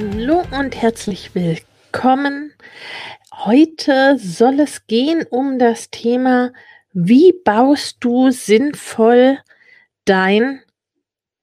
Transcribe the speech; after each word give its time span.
Hallo 0.00 0.42
und 0.58 0.80
herzlich 0.80 1.34
willkommen. 1.34 2.54
Heute 3.34 4.16
soll 4.16 4.60
es 4.60 4.86
gehen 4.86 5.26
um 5.28 5.58
das 5.58 5.90
Thema, 5.90 6.54
wie 6.94 7.34
baust 7.44 7.98
du 8.00 8.30
sinnvoll 8.30 9.38
dein 10.06 10.62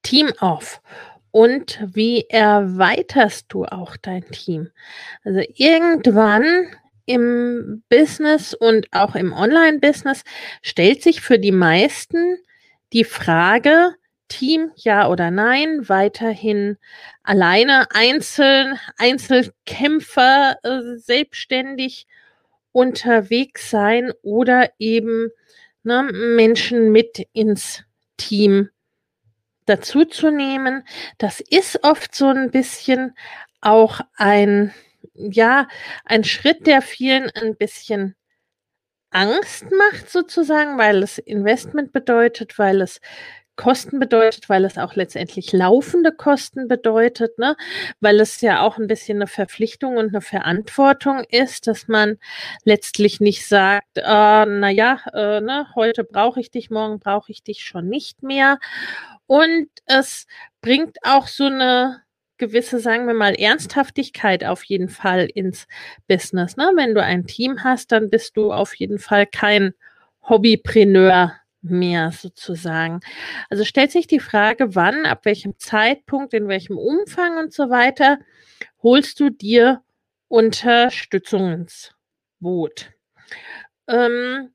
Team 0.02 0.32
auf 0.40 0.82
und 1.30 1.80
wie 1.86 2.26
erweiterst 2.30 3.46
du 3.50 3.66
auch 3.66 3.96
dein 3.96 4.26
Team. 4.32 4.72
Also 5.24 5.42
irgendwann 5.54 6.68
im 7.06 7.84
Business 7.90 8.56
und 8.56 8.88
auch 8.92 9.14
im 9.14 9.34
Online-Business 9.34 10.24
stellt 10.64 11.04
sich 11.04 11.22
für 11.22 11.38
die 11.38 11.52
meisten 11.52 12.40
die 12.92 13.04
Frage, 13.04 13.94
Team, 14.28 14.72
ja 14.76 15.10
oder 15.10 15.32
nein, 15.32 15.88
weiterhin 15.90 16.78
alleine, 17.24 17.88
einzeln, 17.92 18.80
Einzelkämpfer, 18.98 20.58
äh, 20.64 20.98
selbstständig 20.98 22.08
unterwegs 22.72 23.70
sein 23.70 24.12
oder 24.22 24.70
eben 24.80 25.30
ne, 25.84 26.04
Menschen 26.04 26.92
mit 26.92 27.28
ins 27.34 27.84
Team 28.18 28.70
dazuzunehmen. 29.66 30.84
Das 31.18 31.40
ist 31.40 31.84
oft 31.84 32.16
so 32.16 32.28
ein 32.28 32.52
bisschen 32.52 33.16
auch 33.62 34.02
ein, 34.16 34.74
ja, 35.14 35.68
ein 36.06 36.24
Schritt, 36.24 36.68
der 36.68 36.82
vielen 36.82 37.30
ein 37.32 37.56
bisschen 37.56 38.16
Angst 39.10 39.66
macht 39.72 40.10
sozusagen, 40.10 40.78
weil 40.78 41.02
es 41.02 41.18
Investment 41.18 41.92
bedeutet, 41.92 42.60
weil 42.60 42.82
es 42.82 43.00
Kosten 43.58 44.00
bedeutet, 44.00 44.48
weil 44.50 44.64
es 44.64 44.78
auch 44.78 44.96
letztendlich 44.96 45.52
laufende 45.52 46.14
Kosten 46.14 46.68
bedeutet, 46.68 47.38
ne? 47.38 47.58
weil 48.00 48.20
es 48.22 48.40
ja 48.40 48.62
auch 48.62 48.78
ein 48.78 48.88
bisschen 48.88 49.18
eine 49.18 49.28
Verpflichtung 49.28 49.98
und 49.98 50.10
eine 50.10 50.22
Verantwortung 50.22 51.24
ist, 51.30 51.68
dass 51.68 51.88
man 51.88 52.18
letztlich 52.64 53.20
nicht 53.20 53.46
sagt, 53.46 53.98
äh, 53.98 54.46
naja, 54.46 55.02
äh, 55.14 55.42
ne, 55.42 55.68
heute 55.76 56.04
brauche 56.04 56.40
ich 56.40 56.52
dich, 56.52 56.70
morgen 56.70 57.00
brauche 57.00 57.32
ich 57.32 57.44
dich 57.44 57.66
schon 57.66 57.90
nicht 57.90 58.24
mehr. 58.24 58.60
Und 59.26 59.68
es 59.86 60.28
bringt 60.62 60.98
auch 61.04 61.28
so 61.28 61.46
eine 61.46 62.04
gewisse, 62.38 62.80
sagen 62.80 63.08
wir 63.08 63.16
mal, 63.16 63.34
Ernsthaftigkeit 63.34 64.46
auf 64.46 64.64
jeden 64.64 64.90
Fall 64.90 65.28
ins 65.34 65.68
Business. 66.08 66.56
Ne? 66.56 66.72
Wenn 66.76 66.94
du 66.94 67.04
ein 67.04 67.26
Team 67.26 67.64
hast, 67.64 67.92
dann 67.92 68.12
bist 68.12 68.38
du 68.38 68.54
auf 68.54 68.76
jeden 68.76 69.00
Fall 69.00 69.26
kein 69.26 69.74
Hobbypreneur 70.22 71.34
mehr 71.70 72.12
sozusagen. 72.12 73.00
Also 73.50 73.64
stellt 73.64 73.92
sich 73.92 74.08
die 74.08 74.20
Frage, 74.20 74.76
wann, 74.76 75.06
ab 75.06 75.26
welchem 75.26 75.58
Zeitpunkt, 75.58 76.34
in 76.34 76.48
welchem 76.48 76.78
Umfang 76.78 77.38
und 77.38 77.54
so 77.54 77.70
weiter 77.70 78.20
holst 78.82 79.20
du 79.20 79.30
dir 79.30 79.82
Unterstützung 80.28 81.52
ins 81.52 81.92
Boot. 82.40 82.92
Ähm, 83.88 84.50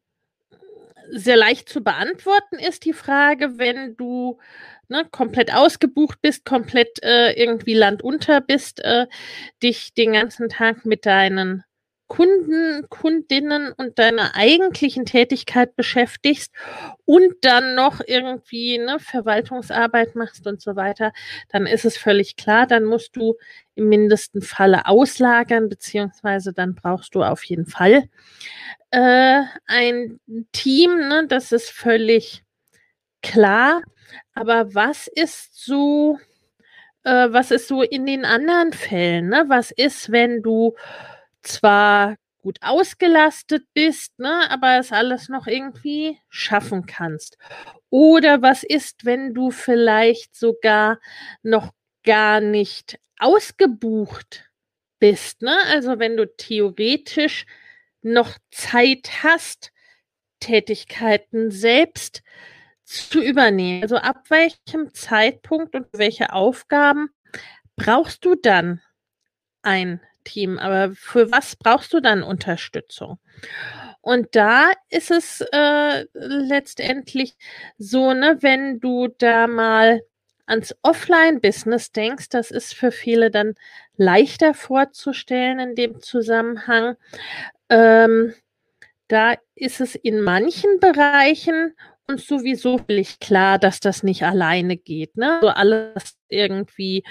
sehr 1.11 1.37
leicht 1.37 1.69
zu 1.69 1.83
beantworten 1.83 2.59
ist 2.59 2.85
die 2.85 2.93
Frage, 2.93 3.59
wenn 3.59 3.97
du 3.97 4.39
ne, 4.89 5.07
komplett 5.11 5.53
ausgebucht 5.53 6.21
bist, 6.23 6.45
komplett 6.45 7.03
äh, 7.03 7.33
irgendwie 7.33 7.75
landunter 7.75 8.41
bist, 8.41 8.85
äh, 8.85 9.07
dich 9.63 9.95
den 9.95 10.13
ganzen 10.13 10.49
Tag 10.49 10.87
mit 10.87 11.07
deinen 11.07 11.65
Kunden, 12.13 12.87
Kundinnen 12.91 13.73
und 13.73 13.99
deiner 13.99 14.35
eigentlichen 14.35 15.07
Tätigkeit 15.07 15.77
beschäftigst 15.77 16.53
und 17.07 17.33
dann 17.41 17.75
noch 17.75 18.03
irgendwie 18.07 18.77
ne, 18.77 18.99
Verwaltungsarbeit 18.99 20.15
machst 20.15 20.47
und 20.47 20.61
so 20.61 20.77
weiter, 20.77 21.15
dann 21.49 21.65
ist 21.65 21.87
es 21.87 21.97
völlig 21.97 22.37
klar, 22.37 22.67
dann 22.67 22.85
musst 22.85 23.17
du 23.17 23.37
im 23.77 23.89
mindesten 23.89 24.43
Falle 24.43 24.85
auslagern, 24.85 25.71
beziehungsweise 25.71 26.53
dann 26.53 26.75
brauchst 26.75 27.15
du 27.15 27.23
auf 27.23 27.43
jeden 27.45 27.65
Fall 27.65 28.05
äh, 28.91 29.41
ein 29.65 30.21
Team, 30.53 31.09
ne, 31.09 31.25
das 31.27 31.51
ist 31.51 31.71
völlig 31.71 32.45
klar. 33.23 33.81
Aber 34.35 34.75
was 34.75 35.07
ist 35.07 35.65
so, 35.65 36.19
äh, 37.05 37.29
was 37.31 37.53
ist 37.53 37.69
so 37.69 37.81
in 37.81 38.05
den 38.05 38.27
anderen 38.27 38.75
Fällen? 38.75 39.31
Ne? 39.31 39.45
Was 39.49 39.71
ist, 39.71 40.13
wenn 40.13 40.43
du 40.43 40.75
zwar 41.43 42.17
gut 42.39 42.59
ausgelastet 42.61 43.65
bist, 43.73 44.19
ne, 44.19 44.51
aber 44.51 44.79
es 44.79 44.93
alles 44.93 45.29
noch 45.29 45.47
irgendwie 45.47 46.19
schaffen 46.29 46.87
kannst. 46.87 47.39
Oder 47.91 48.43
was 48.43 48.65
ist, 48.65 49.05
wenn 49.05 49.33
du 49.35 49.51
vielleicht 49.51 50.35
sogar 50.35 50.99
noch 51.43 51.71
gar 52.05 52.41
nicht 52.41 52.99
ausgebucht 53.19 54.51
bist, 54.99 55.43
ne? 55.43 55.57
Also 55.69 55.99
wenn 55.99 56.17
du 56.17 56.27
theoretisch 56.27 57.47
noch 58.03 58.39
Zeit 58.51 59.23
hast, 59.23 59.73
Tätigkeiten 60.41 61.51
selbst 61.51 62.23
zu 62.85 63.23
übernehmen. 63.23 63.83
Also 63.83 63.97
ab 63.97 64.25
welchem 64.31 64.93
Zeitpunkt 64.93 65.75
und 65.75 65.87
welche 65.93 66.33
Aufgaben 66.33 67.11
brauchst 67.77 68.25
du 68.25 68.35
dann 68.35 68.81
ein 69.63 70.01
Team, 70.25 70.59
aber 70.59 70.95
für 70.95 71.31
was 71.31 71.57
brauchst 71.57 71.93
du 71.93 72.01
dann 72.01 72.23
Unterstützung? 72.23 73.19
Und 74.01 74.35
da 74.35 74.73
ist 74.91 75.11
es 75.11 75.43
äh, 75.53 76.07
letztendlich 76.13 77.37
so, 77.79 78.13
ne, 78.15 78.39
wenn 78.41 78.81
du 78.81 79.09
da 79.19 79.47
mal 79.47 80.03
ans 80.47 80.75
Offline-Business 80.83 81.93
denkst, 81.93 82.29
das 82.29 82.51
ist 82.51 82.75
für 82.75 82.91
viele 82.91 83.31
dann 83.31 83.55
leichter 83.97 84.55
vorzustellen 84.55 85.61
in 85.61 85.75
dem 85.77 86.01
Zusammenhang. 86.01 86.97
Ähm, 87.69 88.35
da 89.09 89.35
ist 89.55 89.81
es 89.81 89.95
in 89.95 90.21
manchen 90.21 90.81
Bereichen 90.81 91.75
uns 92.09 92.27
sowieso 92.27 92.79
völlig 92.79 93.21
klar, 93.21 93.59
dass 93.59 93.81
das 93.81 94.03
nicht 94.03 94.25
alleine 94.25 94.77
geht. 94.77 95.17
Ne? 95.17 95.39
So 95.41 95.49
alles 95.49 96.17
irgendwie, 96.29 97.05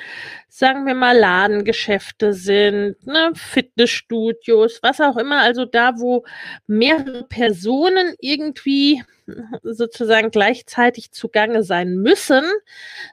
sagen 0.48 0.86
wir 0.86 0.96
mal, 0.96 1.18
Ladengeschäfte 1.18 2.34
sind, 2.34 2.96
ne? 3.06 3.32
Fitnessstudios, 3.36 4.80
was 4.82 5.00
auch 5.02 5.18
immer. 5.18 5.42
Also 5.42 5.66
da, 5.66 6.00
wo 6.00 6.26
mehrere 6.68 7.24
Personen 7.24 8.16
irgendwie 8.20 9.04
sozusagen 9.64 10.32
gleichzeitig 10.32 11.12
zugange 11.12 11.64
sein 11.64 11.96
müssen, 11.96 12.44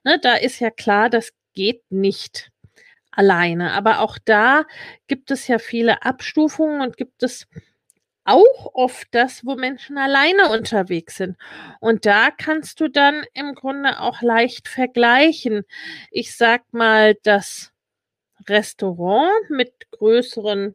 ne? 0.04 0.18
da 0.20 0.34
ist 0.34 0.60
ja 0.60 0.70
klar, 0.70 1.10
das 1.10 1.32
geht 1.54 1.82
nicht 1.90 2.50
alleine. 3.10 3.72
Aber 3.72 4.00
auch 4.00 4.18
da 4.24 4.64
gibt 5.08 5.30
es 5.30 5.48
ja 5.48 5.58
viele 5.58 6.02
Abstufungen 6.02 6.80
und 6.80 6.96
gibt 6.96 7.22
es 7.22 7.46
auch 8.28 8.74
oft 8.74 9.08
das, 9.12 9.44
wo 9.44 9.56
Menschen 9.56 9.98
alleine 9.98 10.50
unterwegs 10.50 11.16
sind. 11.16 11.36
Und 11.80 12.06
da 12.06 12.30
kannst 12.30 12.80
du 12.80 12.88
dann 12.88 13.24
im 13.34 13.54
Grunde 13.54 14.00
auch 14.00 14.22
leicht 14.22 14.68
vergleichen. 14.68 15.64
Ich 16.10 16.36
sag 16.36 16.62
mal, 16.72 17.14
das 17.22 17.72
Restaurant 18.48 19.50
mit 19.50 19.90
größeren 19.92 20.74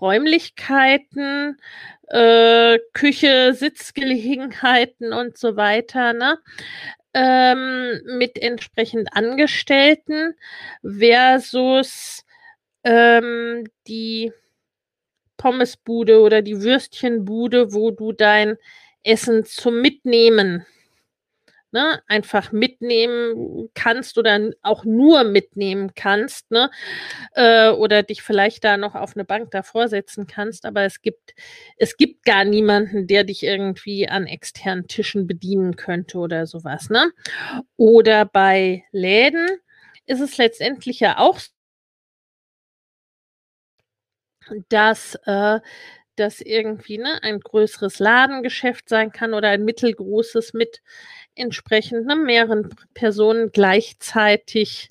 Räumlichkeiten, 0.00 1.60
äh, 2.08 2.78
Küche, 2.92 3.52
Sitzgelegenheiten 3.54 5.12
und 5.12 5.38
so 5.38 5.56
weiter, 5.56 6.12
ne? 6.12 6.38
ähm, 7.14 8.00
mit 8.06 8.38
entsprechend 8.38 9.14
Angestellten 9.14 10.34
versus 10.82 12.24
ähm, 12.84 13.64
die 13.86 14.32
Pommesbude 15.40 16.20
oder 16.20 16.42
die 16.42 16.60
Würstchenbude, 16.60 17.72
wo 17.72 17.90
du 17.90 18.12
dein 18.12 18.58
Essen 19.02 19.46
zum 19.46 19.80
Mitnehmen 19.80 20.66
ne, 21.72 22.02
einfach 22.08 22.52
mitnehmen 22.52 23.70
kannst 23.74 24.18
oder 24.18 24.50
auch 24.60 24.84
nur 24.84 25.24
mitnehmen 25.24 25.92
kannst, 25.94 26.50
ne, 26.50 26.70
äh, 27.32 27.70
oder 27.70 28.02
dich 28.02 28.20
vielleicht 28.20 28.64
da 28.64 28.76
noch 28.76 28.94
auf 28.94 29.16
eine 29.16 29.24
Bank 29.24 29.50
davor 29.50 29.88
setzen 29.88 30.26
kannst, 30.26 30.66
aber 30.66 30.82
es 30.82 31.00
gibt, 31.00 31.34
es 31.76 31.96
gibt 31.96 32.24
gar 32.24 32.44
niemanden, 32.44 33.06
der 33.06 33.24
dich 33.24 33.42
irgendwie 33.42 34.08
an 34.08 34.26
externen 34.26 34.88
Tischen 34.88 35.26
bedienen 35.26 35.76
könnte 35.76 36.18
oder 36.18 36.46
sowas, 36.46 36.90
ne? 36.90 37.12
Oder 37.76 38.26
bei 38.26 38.84
Läden 38.92 39.48
ist 40.06 40.20
es 40.20 40.36
letztendlich 40.36 41.00
ja 41.00 41.18
auch 41.18 41.40
dass 44.68 45.16
äh, 45.26 45.60
das 46.16 46.40
irgendwie 46.40 46.98
ne, 46.98 47.22
ein 47.22 47.40
größeres 47.40 47.98
Ladengeschäft 47.98 48.88
sein 48.88 49.12
kann 49.12 49.34
oder 49.34 49.48
ein 49.48 49.64
mittelgroßes 49.64 50.52
mit 50.52 50.82
entsprechend 51.34 52.06
ne, 52.06 52.16
mehreren 52.16 52.68
Personen 52.94 53.50
gleichzeitig 53.52 54.90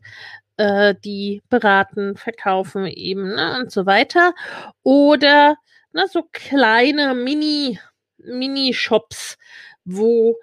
äh, 0.57 0.95
die 1.05 1.41
beraten, 1.49 2.17
verkaufen 2.17 2.85
eben 2.85 3.29
ne, 3.35 3.57
und 3.59 3.71
so 3.71 3.85
weiter. 3.85 4.33
Oder 4.83 5.55
ne, 5.93 6.05
so 6.09 6.23
kleine 6.31 7.13
Mini, 7.13 7.79
Mini-Shops, 8.17 9.37
wo 9.85 10.37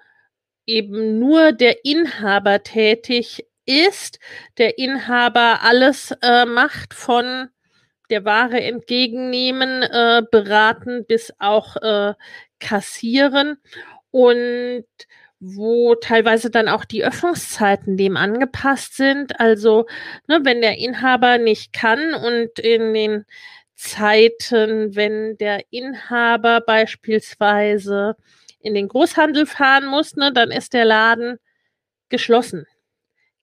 eben 0.65 1.19
nur 1.19 1.51
der 1.51 1.85
Inhaber 1.85 2.63
tätig 2.63 3.45
ist, 3.65 4.19
der 4.57 4.77
Inhaber 4.77 5.61
alles 5.61 6.11
äh, 6.21 6.45
macht 6.45 6.93
von 6.93 7.49
der 8.09 8.25
Ware 8.25 8.59
entgegennehmen, 8.61 9.83
äh, 9.83 10.23
beraten 10.31 11.05
bis 11.05 11.33
auch 11.39 11.75
äh, 11.77 12.13
kassieren 12.59 13.57
und 14.11 14.85
wo 15.39 15.95
teilweise 15.95 16.49
dann 16.49 16.67
auch 16.67 16.85
die 16.85 17.03
Öffnungszeiten 17.05 17.97
dem 17.97 18.17
angepasst 18.17 18.95
sind. 18.95 19.39
Also, 19.39 19.85
ne, 20.27 20.39
wenn 20.43 20.61
der 20.61 20.77
Inhaber 20.77 21.37
nicht 21.37 21.73
kann 21.73 22.13
und 22.15 22.57
in 22.59 22.93
den 22.93 23.25
Zeiten, 23.75 24.95
wenn 24.95 25.37
der 25.37 25.61
Inhaber 25.69 26.61
beispielsweise 26.61 28.15
in 28.59 28.73
den 28.73 28.87
Großhandel 28.87 29.45
fahren 29.45 29.85
muss, 29.85 30.15
ne, 30.15 30.33
dann 30.33 30.49
ist 30.49 30.73
der 30.73 30.85
Laden 30.85 31.37
geschlossen. 32.09 32.65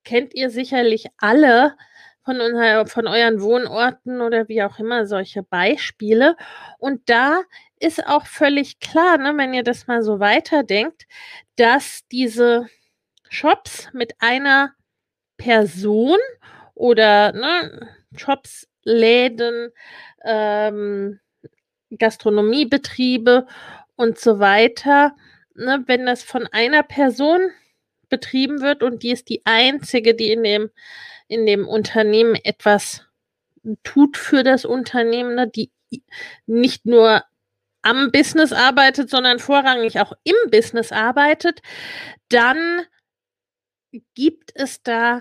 Kennt 0.04 0.34
ihr 0.34 0.50
sicherlich 0.50 1.06
alle 1.18 1.76
von, 2.24 2.38
von 2.86 3.06
euren 3.06 3.40
Wohnorten 3.40 4.20
oder 4.20 4.48
wie 4.48 4.62
auch 4.62 4.78
immer 4.78 5.06
solche 5.06 5.42
Beispiele. 5.42 6.36
Und 6.78 7.08
da 7.08 7.42
ist 7.78 8.06
auch 8.06 8.26
völlig 8.26 8.80
klar, 8.80 9.18
ne, 9.18 9.34
wenn 9.36 9.54
ihr 9.54 9.62
das 9.62 9.86
mal 9.86 10.02
so 10.02 10.20
weiterdenkt, 10.20 11.06
dass 11.56 12.02
diese 12.10 12.66
Shops 13.28 13.88
mit 13.92 14.14
einer 14.20 14.72
Person 15.36 16.18
oder 16.74 17.32
ne, 17.32 17.88
Shops, 18.16 18.68
Läden, 18.84 19.70
ähm, 20.24 21.20
Gastronomiebetriebe 21.98 23.46
und 23.96 24.18
so 24.18 24.38
weiter, 24.38 25.14
ne, 25.54 25.82
wenn 25.86 26.06
das 26.06 26.22
von 26.22 26.46
einer 26.46 26.82
Person 26.82 27.50
betrieben 28.08 28.60
wird 28.60 28.82
und 28.82 29.02
die 29.02 29.10
ist 29.10 29.28
die 29.28 29.42
einzige, 29.44 30.14
die 30.14 30.32
in 30.32 30.42
dem, 30.44 30.70
in 31.28 31.46
dem 31.46 31.66
Unternehmen 31.66 32.34
etwas 32.34 33.06
tut 33.82 34.16
für 34.16 34.42
das 34.42 34.64
Unternehmen, 34.64 35.34
ne, 35.34 35.48
die 35.48 35.70
nicht 36.46 36.86
nur 36.86 37.24
am 37.82 38.10
Business 38.10 38.52
arbeitet, 38.52 39.10
sondern 39.10 39.38
vorrangig 39.38 40.00
auch 40.00 40.12
im 40.24 40.34
Business 40.50 40.90
arbeitet, 40.90 41.60
dann 42.28 42.82
gibt 44.14 44.52
es 44.54 44.82
da 44.82 45.20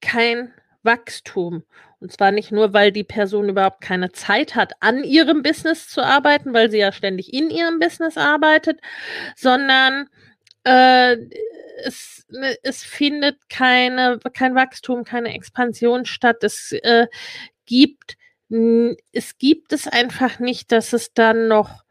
kein 0.00 0.52
Wachstum. 0.82 1.64
Und 2.00 2.12
zwar 2.12 2.30
nicht 2.30 2.52
nur, 2.52 2.74
weil 2.74 2.92
die 2.92 3.04
Person 3.04 3.48
überhaupt 3.48 3.80
keine 3.80 4.12
Zeit 4.12 4.54
hat, 4.54 4.74
an 4.80 5.02
ihrem 5.02 5.42
Business 5.42 5.88
zu 5.88 6.02
arbeiten, 6.02 6.52
weil 6.52 6.70
sie 6.70 6.78
ja 6.78 6.92
ständig 6.92 7.32
in 7.32 7.48
ihrem 7.48 7.78
Business 7.78 8.18
arbeitet, 8.18 8.80
sondern 9.36 10.10
äh, 10.64 11.16
es, 11.84 12.24
ne, 12.28 12.56
es 12.62 12.82
findet 12.82 13.48
keine, 13.48 14.18
kein 14.32 14.54
Wachstum, 14.54 15.04
keine 15.04 15.34
Expansion 15.34 16.04
statt. 16.06 16.42
Es 16.42 16.72
äh, 16.72 17.06
gibt 17.66 18.16
es 19.12 19.38
gibt 19.38 19.72
es 19.72 19.88
einfach 19.88 20.38
nicht, 20.38 20.70
dass 20.70 20.92
es 20.92 21.12
dann 21.12 21.48
noch 21.48 21.82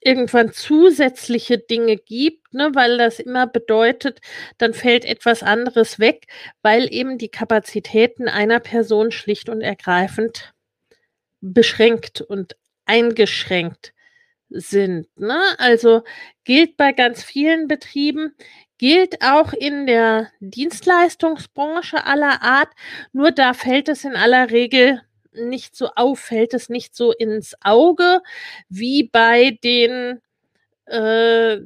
irgendwann 0.00 0.52
zusätzliche 0.52 1.58
Dinge 1.58 1.96
gibt, 1.96 2.54
ne, 2.54 2.70
weil 2.74 2.98
das 2.98 3.20
immer 3.20 3.46
bedeutet, 3.46 4.20
dann 4.58 4.74
fällt 4.74 5.04
etwas 5.04 5.42
anderes 5.42 5.98
weg, 5.98 6.26
weil 6.62 6.92
eben 6.92 7.18
die 7.18 7.28
Kapazitäten 7.28 8.28
einer 8.28 8.58
Person 8.60 9.12
schlicht 9.12 9.48
und 9.48 9.60
ergreifend 9.60 10.54
beschränkt 11.40 12.20
und 12.20 12.56
eingeschränkt 12.86 13.92
sind. 14.54 15.08
Ne? 15.18 15.40
Also 15.58 16.02
gilt 16.44 16.76
bei 16.76 16.92
ganz 16.92 17.22
vielen 17.22 17.68
Betrieben, 17.68 18.34
gilt 18.78 19.22
auch 19.22 19.52
in 19.52 19.86
der 19.86 20.30
Dienstleistungsbranche 20.40 22.04
aller 22.06 22.42
Art, 22.42 22.68
nur 23.12 23.30
da 23.30 23.54
fällt 23.54 23.88
es 23.88 24.04
in 24.04 24.16
aller 24.16 24.50
Regel 24.50 25.02
nicht 25.32 25.76
so 25.76 25.88
auf, 25.96 26.20
fällt 26.20 26.54
es 26.54 26.68
nicht 26.68 26.94
so 26.94 27.12
ins 27.12 27.54
Auge 27.60 28.20
wie 28.68 29.04
bei 29.04 29.58
den 29.62 30.20
äh, 30.86 31.58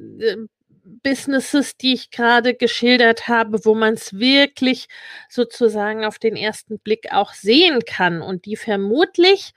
Businesses, 1.03 1.77
die 1.77 1.93
ich 1.93 2.09
gerade 2.09 2.55
geschildert 2.55 3.27
habe, 3.27 3.63
wo 3.63 3.75
man 3.75 3.93
es 3.93 4.13
wirklich 4.13 4.87
sozusagen 5.29 6.03
auf 6.03 6.17
den 6.17 6.35
ersten 6.35 6.79
Blick 6.79 7.11
auch 7.11 7.33
sehen 7.33 7.81
kann 7.85 8.21
und 8.21 8.45
die 8.45 8.55
vermutlich 8.55 9.53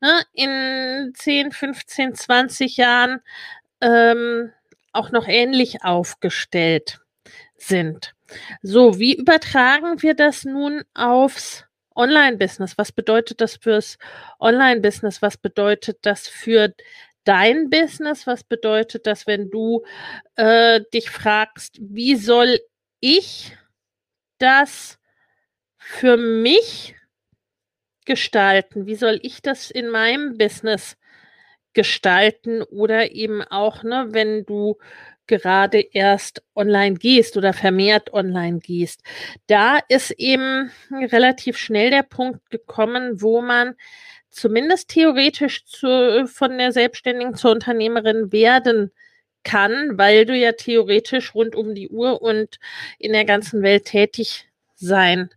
ne, 0.00 0.22
in 0.32 1.12
10, 1.14 1.52
15, 1.52 2.14
20 2.14 2.76
Jahren 2.76 3.20
ähm, 3.80 4.52
auch 4.92 5.10
noch 5.10 5.28
ähnlich 5.28 5.84
aufgestellt 5.84 7.00
sind. 7.56 8.14
So, 8.62 8.98
wie 8.98 9.14
übertragen 9.14 10.02
wir 10.02 10.14
das 10.14 10.44
nun 10.44 10.82
aufs 10.94 11.64
Online-Business? 11.94 12.76
Was 12.76 12.92
bedeutet 12.92 13.40
das 13.40 13.56
fürs 13.56 13.98
Online-Business? 14.40 15.22
Was 15.22 15.36
bedeutet 15.36 15.98
das 16.02 16.28
für 16.28 16.74
dein 17.24 17.70
Business? 17.70 18.26
Was 18.26 18.44
bedeutet 18.44 19.06
das, 19.06 19.26
wenn 19.26 19.50
du 19.50 19.84
äh, 20.36 20.80
dich 20.92 21.10
fragst, 21.10 21.78
wie 21.80 22.16
soll 22.16 22.58
ich 23.00 23.56
das 24.38 24.98
für 25.78 26.16
mich 26.16 26.94
gestalten? 28.06 28.86
Wie 28.86 28.94
soll 28.94 29.18
ich 29.22 29.42
das 29.42 29.70
in 29.70 29.90
meinem 29.90 30.38
Business 30.38 30.96
gestalten? 31.74 32.62
Oder 32.62 33.12
eben 33.12 33.42
auch, 33.42 33.82
ne, 33.82 34.08
wenn 34.10 34.44
du 34.46 34.78
gerade 35.26 35.80
erst 35.80 36.42
online 36.54 36.96
gehst 36.96 37.36
oder 37.36 37.52
vermehrt 37.52 38.12
online 38.12 38.60
gehst. 38.60 39.02
Da 39.46 39.78
ist 39.88 40.12
eben 40.12 40.70
relativ 40.92 41.58
schnell 41.58 41.90
der 41.90 42.04
Punkt 42.04 42.48
gekommen, 42.50 43.20
wo 43.20 43.40
man 43.40 43.74
zumindest 44.30 44.90
theoretisch 44.90 45.64
zu, 45.64 46.26
von 46.26 46.58
der 46.58 46.72
Selbstständigen 46.72 47.34
zur 47.34 47.52
Unternehmerin 47.52 48.32
werden 48.32 48.92
kann, 49.42 49.96
weil 49.96 50.26
du 50.26 50.36
ja 50.36 50.52
theoretisch 50.52 51.34
rund 51.34 51.54
um 51.54 51.74
die 51.74 51.88
Uhr 51.88 52.20
und 52.20 52.58
in 52.98 53.12
der 53.12 53.24
ganzen 53.24 53.62
Welt 53.62 53.86
tätig 53.86 54.48
sein 54.74 55.30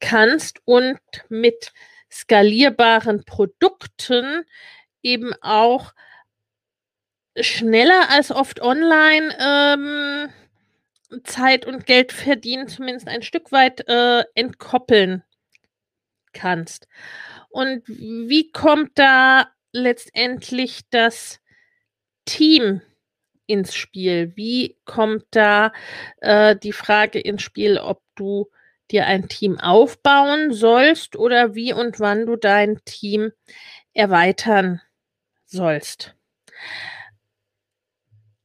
kannst 0.00 0.60
und 0.64 0.98
mit 1.28 1.72
skalierbaren 2.20 3.24
Produkten 3.24 4.44
eben 5.02 5.32
auch 5.40 5.92
schneller 7.38 8.10
als 8.10 8.30
oft 8.30 8.60
online 8.60 9.36
ähm, 9.38 10.30
Zeit 11.24 11.66
und 11.66 11.86
Geld 11.86 12.12
verdienen, 12.12 12.68
zumindest 12.68 13.08
ein 13.08 13.22
Stück 13.22 13.52
weit 13.52 13.86
äh, 13.88 14.24
entkoppeln 14.34 15.22
kannst. 16.32 16.88
Und 17.48 17.82
wie 17.86 18.50
kommt 18.50 18.98
da 18.98 19.48
letztendlich 19.72 20.82
das 20.90 21.40
Team 22.24 22.82
ins 23.46 23.74
Spiel? 23.74 24.32
Wie 24.36 24.76
kommt 24.84 25.24
da 25.30 25.72
äh, 26.18 26.56
die 26.56 26.72
Frage 26.72 27.20
ins 27.20 27.42
Spiel, 27.42 27.78
ob 27.78 28.02
du 28.14 28.50
dir 28.90 29.06
ein 29.06 29.28
Team 29.28 29.58
aufbauen 29.58 30.52
sollst 30.52 31.16
oder 31.16 31.54
wie 31.54 31.72
und 31.72 32.00
wann 32.00 32.26
du 32.26 32.36
dein 32.36 32.80
Team 32.84 33.32
erweitern 33.92 34.80
sollst? 35.44 36.16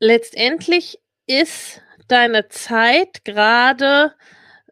letztendlich 0.02 1.00
ist 1.28 1.82
deine 2.10 2.50
Zeit 2.50 3.24
gerade 3.24 4.14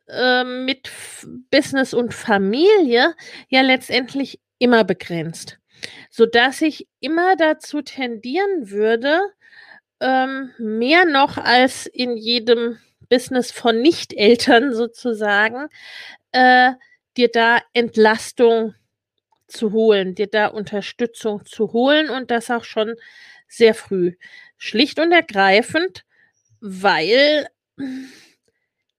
äh, 0.08 0.44
mit 0.44 0.92
Business 1.52 1.94
und 1.94 2.14
Familie 2.14 3.16
ja 3.48 3.62
letztendlich 3.62 4.42
immer 4.58 4.84
begrenzt, 4.84 5.60
sodass 6.10 6.62
ich 6.62 6.88
immer 7.00 7.38
dazu 7.38 7.82
tendieren 7.82 8.70
würde, 8.70 9.22
ähm, 10.02 10.52
mehr 10.58 11.06
noch 11.06 11.38
als 11.38 11.86
in 11.86 12.18
jedem 12.18 12.80
Business 13.10 13.52
von 13.52 13.82
Nicht-Eltern 13.82 14.74
sozusagen, 14.74 15.68
äh, 16.32 16.74
dir 17.18 17.30
da 17.32 17.60
Entlastung 17.74 18.76
zu 19.48 19.72
holen, 19.72 20.16
dir 20.16 20.28
da 20.28 20.48
Unterstützung 20.48 21.46
zu 21.46 21.74
holen 21.74 22.10
und 22.10 22.32
das 22.32 22.52
auch 22.52 22.64
schon 22.64 22.96
sehr 23.48 23.74
früh. 23.74 24.14
Schlicht 24.58 25.00
und 25.00 25.12
ergreifend, 25.12 26.06
weil 26.62 27.48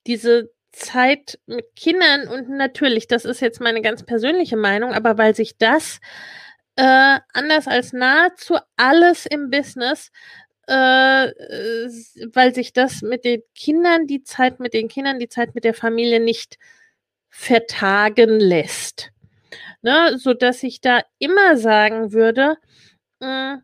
diese 0.07 0.51
Zeit 0.73 1.39
mit 1.47 1.75
Kindern 1.77 2.29
und 2.29 2.49
natürlich, 2.49 3.07
das 3.07 3.25
ist 3.25 3.41
jetzt 3.41 3.61
meine 3.61 3.83
ganz 3.83 4.05
persönliche 4.05 4.57
Meinung, 4.57 4.93
aber 4.93 5.19
weil 5.19 5.35
sich 5.35 5.59
das 5.59 6.01
äh, 6.77 7.19
anders 7.33 7.67
als 7.69 7.93
nahezu 7.93 8.57
alles 8.77 9.27
im 9.27 9.51
Business, 9.51 10.11
äh, 10.71 11.33
weil 12.33 12.55
sich 12.55 12.73
das 12.73 13.03
mit 13.03 13.25
den 13.25 13.43
Kindern, 13.57 14.07
die 14.07 14.23
Zeit 14.23 14.61
mit 14.61 14.73
den 14.73 14.87
Kindern, 14.87 15.19
die 15.19 15.29
Zeit 15.29 15.57
mit 15.57 15.65
der 15.65 15.75
Familie 15.75 16.21
nicht 16.21 16.59
vertagen 17.29 18.39
lässt. 18.39 19.11
Ne, 19.83 20.17
so 20.19 20.33
dass 20.35 20.63
ich 20.63 20.81
da 20.81 21.03
immer 21.19 21.57
sagen 21.57 22.13
würde, 22.13 22.57
mh, 23.21 23.55
hm, 23.55 23.63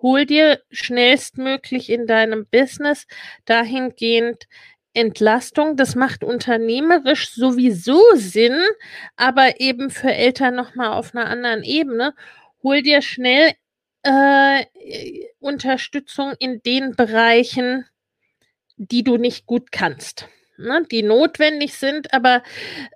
hol 0.00 0.24
dir 0.24 0.62
schnellstmöglich 0.70 1.90
in 1.90 2.06
deinem 2.06 2.46
Business 2.50 3.06
dahingehend 3.44 4.46
Entlastung. 4.94 5.76
Das 5.76 5.94
macht 5.94 6.24
unternehmerisch 6.24 7.32
sowieso 7.34 8.00
Sinn, 8.14 8.58
aber 9.16 9.60
eben 9.60 9.90
für 9.90 10.12
Eltern 10.12 10.54
nochmal 10.54 10.92
auf 10.92 11.14
einer 11.14 11.26
anderen 11.26 11.62
Ebene. 11.64 12.14
Hol 12.62 12.82
dir 12.82 13.02
schnell 13.02 13.52
äh, 14.06 14.64
Unterstützung 15.38 16.34
in 16.38 16.62
den 16.62 16.94
Bereichen, 16.96 17.84
die 18.76 19.04
du 19.04 19.16
nicht 19.16 19.46
gut 19.46 19.72
kannst 19.72 20.28
ne, 20.58 20.84
die 20.90 21.02
notwendig 21.02 21.74
sind, 21.74 22.12
aber 22.12 22.42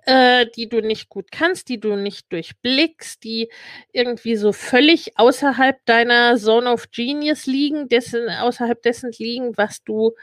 äh, 0.05 0.45
die 0.55 0.69
du 0.69 0.81
nicht 0.81 1.09
gut 1.09 1.31
kannst, 1.31 1.69
die 1.69 1.79
du 1.79 1.95
nicht 1.95 2.31
durchblickst, 2.31 3.23
die 3.23 3.49
irgendwie 3.91 4.35
so 4.35 4.53
völlig 4.53 5.17
außerhalb 5.17 5.83
deiner 5.85 6.37
Zone 6.37 6.71
of 6.71 6.91
Genius 6.91 7.45
liegen, 7.45 7.89
dessen, 7.89 8.29
außerhalb 8.29 8.81
dessen 8.81 9.11
liegen, 9.17 9.57
was 9.57 9.83
du, 9.83 10.13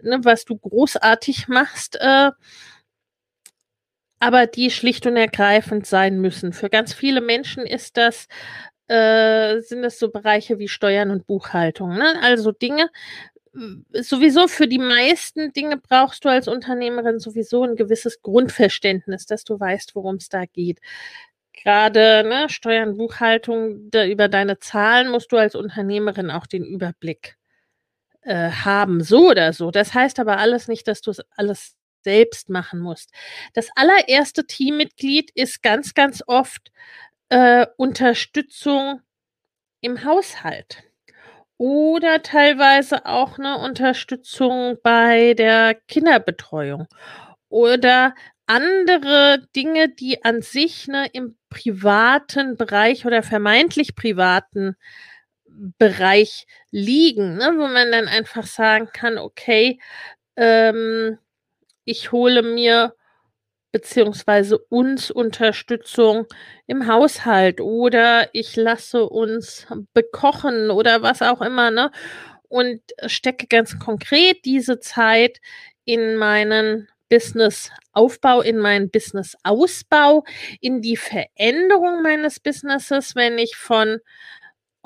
ne, 0.00 0.20
was 0.22 0.44
du 0.44 0.56
großartig 0.56 1.48
machst. 1.48 1.96
Äh, 2.00 2.30
aber 4.20 4.46
die 4.46 4.70
schlicht 4.70 5.06
und 5.06 5.16
ergreifend 5.16 5.86
sein 5.86 6.20
müssen. 6.20 6.52
Für 6.52 6.68
ganz 6.68 6.92
viele 6.92 7.20
Menschen 7.20 7.64
ist 7.64 7.96
das 7.96 8.26
äh, 8.88 9.60
sind 9.60 9.84
es 9.84 9.98
so 9.98 10.10
Bereiche 10.10 10.58
wie 10.58 10.68
Steuern 10.68 11.10
und 11.10 11.26
Buchhaltung. 11.26 11.94
Ne? 11.94 12.14
Also 12.22 12.52
Dinge, 12.52 12.90
sowieso 13.92 14.48
für 14.48 14.68
die 14.68 14.78
meisten 14.78 15.52
Dinge 15.52 15.76
brauchst 15.76 16.24
du 16.24 16.28
als 16.28 16.48
Unternehmerin 16.48 17.18
sowieso 17.18 17.64
ein 17.64 17.76
gewisses 17.76 18.22
Grundverständnis, 18.22 19.26
dass 19.26 19.44
du 19.44 19.58
weißt, 19.58 19.94
worum 19.94 20.16
es 20.16 20.28
da 20.28 20.44
geht. 20.46 20.80
Gerade 21.52 22.24
ne, 22.26 22.48
Steuern, 22.48 22.96
Buchhaltung, 22.96 23.90
da, 23.90 24.06
über 24.06 24.28
deine 24.28 24.58
Zahlen 24.58 25.10
musst 25.10 25.32
du 25.32 25.36
als 25.36 25.54
Unternehmerin 25.54 26.30
auch 26.30 26.46
den 26.46 26.64
Überblick 26.64 27.36
äh, 28.22 28.50
haben, 28.50 29.02
so 29.02 29.30
oder 29.30 29.52
so. 29.52 29.70
Das 29.70 29.92
heißt 29.94 30.20
aber 30.20 30.38
alles 30.38 30.68
nicht, 30.68 30.86
dass 30.86 31.00
du 31.00 31.10
es 31.10 31.20
alles 31.36 31.74
selbst 32.04 32.48
machen 32.48 32.78
musst. 32.78 33.10
Das 33.54 33.68
allererste 33.74 34.46
Teammitglied 34.46 35.30
ist 35.34 35.62
ganz, 35.62 35.94
ganz 35.94 36.22
oft 36.26 36.70
äh, 37.30 37.66
Unterstützung 37.76 39.00
im 39.80 40.04
Haushalt 40.04 40.82
oder 41.58 42.22
teilweise 42.22 43.06
auch 43.06 43.38
eine 43.38 43.58
Unterstützung 43.58 44.78
bei 44.82 45.34
der 45.34 45.74
Kinderbetreuung 45.88 46.86
oder 47.48 48.14
andere 48.46 49.46
Dinge, 49.54 49.88
die 49.88 50.24
an 50.24 50.40
sich 50.40 50.88
ne, 50.88 51.08
im 51.12 51.36
privaten 51.50 52.56
Bereich 52.56 53.04
oder 53.06 53.22
vermeintlich 53.22 53.94
privaten 53.94 54.76
Bereich 55.46 56.46
liegen, 56.70 57.36
ne, 57.36 57.52
wo 57.56 57.66
man 57.66 57.90
dann 57.92 58.08
einfach 58.08 58.46
sagen 58.46 58.88
kann, 58.92 59.18
okay, 59.18 59.80
ähm, 60.36 61.18
ich 61.84 62.12
hole 62.12 62.42
mir 62.42 62.94
beziehungsweise 63.72 64.58
uns 64.58 65.10
Unterstützung 65.10 66.26
im 66.66 66.86
Haushalt 66.88 67.60
oder 67.60 68.28
ich 68.32 68.56
lasse 68.56 69.04
uns 69.08 69.66
bekochen 69.94 70.70
oder 70.70 71.02
was 71.02 71.22
auch 71.22 71.42
immer, 71.42 71.70
ne? 71.70 71.90
Und 72.48 72.80
stecke 73.06 73.46
ganz 73.46 73.78
konkret 73.78 74.44
diese 74.44 74.80
Zeit 74.80 75.38
in 75.84 76.16
meinen 76.16 76.88
Business-Aufbau, 77.10 78.40
in 78.42 78.58
meinen 78.58 78.90
Business-Ausbau, 78.90 80.24
in 80.60 80.80
die 80.82 80.96
Veränderung 80.96 82.02
meines 82.02 82.40
Businesses, 82.40 83.14
wenn 83.16 83.38
ich 83.38 83.56
von 83.56 83.98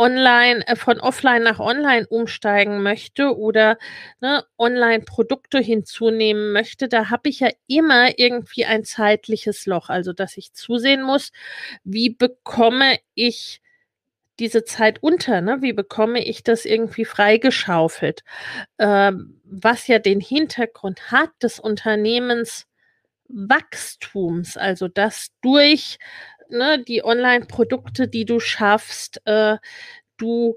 online, 0.02 0.66
äh, 0.66 0.74
von 0.76 1.00
offline 1.00 1.44
nach 1.44 1.60
online 1.60 2.06
umsteigen 2.08 2.82
möchte 2.82 3.36
oder 3.36 3.78
ne, 4.20 4.44
Online-Produkte 4.58 5.60
hinzunehmen 5.60 6.52
möchte, 6.52 6.88
da 6.88 7.10
habe 7.10 7.28
ich 7.28 7.40
ja 7.40 7.50
immer 7.68 8.18
irgendwie 8.18 8.64
ein 8.64 8.84
zeitliches 8.84 9.66
Loch. 9.66 9.88
Also, 9.90 10.12
dass 10.12 10.36
ich 10.36 10.52
zusehen 10.54 11.02
muss, 11.02 11.30
wie 11.84 12.10
bekomme 12.10 12.98
ich 13.14 13.60
diese 14.40 14.64
Zeit 14.64 15.02
unter, 15.02 15.40
ne? 15.40 15.58
Wie 15.60 15.72
bekomme 15.72 16.24
ich 16.24 16.42
das 16.42 16.64
irgendwie 16.64 17.04
freigeschaufelt? 17.04 18.24
Ähm, 18.78 19.40
was 19.44 19.86
ja 19.86 19.98
den 20.00 20.20
Hintergrund 20.20 21.12
hat 21.12 21.30
des 21.42 21.60
Unternehmens 21.60 22.66
Wachstums, 23.28 24.56
also 24.56 24.88
dass 24.88 25.28
durch 25.42 25.98
ne, 26.52 26.82
die 26.82 27.04
Online-Produkte, 27.04 28.08
die 28.08 28.24
du 28.24 28.40
schaffst, 28.40 29.20
äh, 29.26 29.56
du 30.16 30.56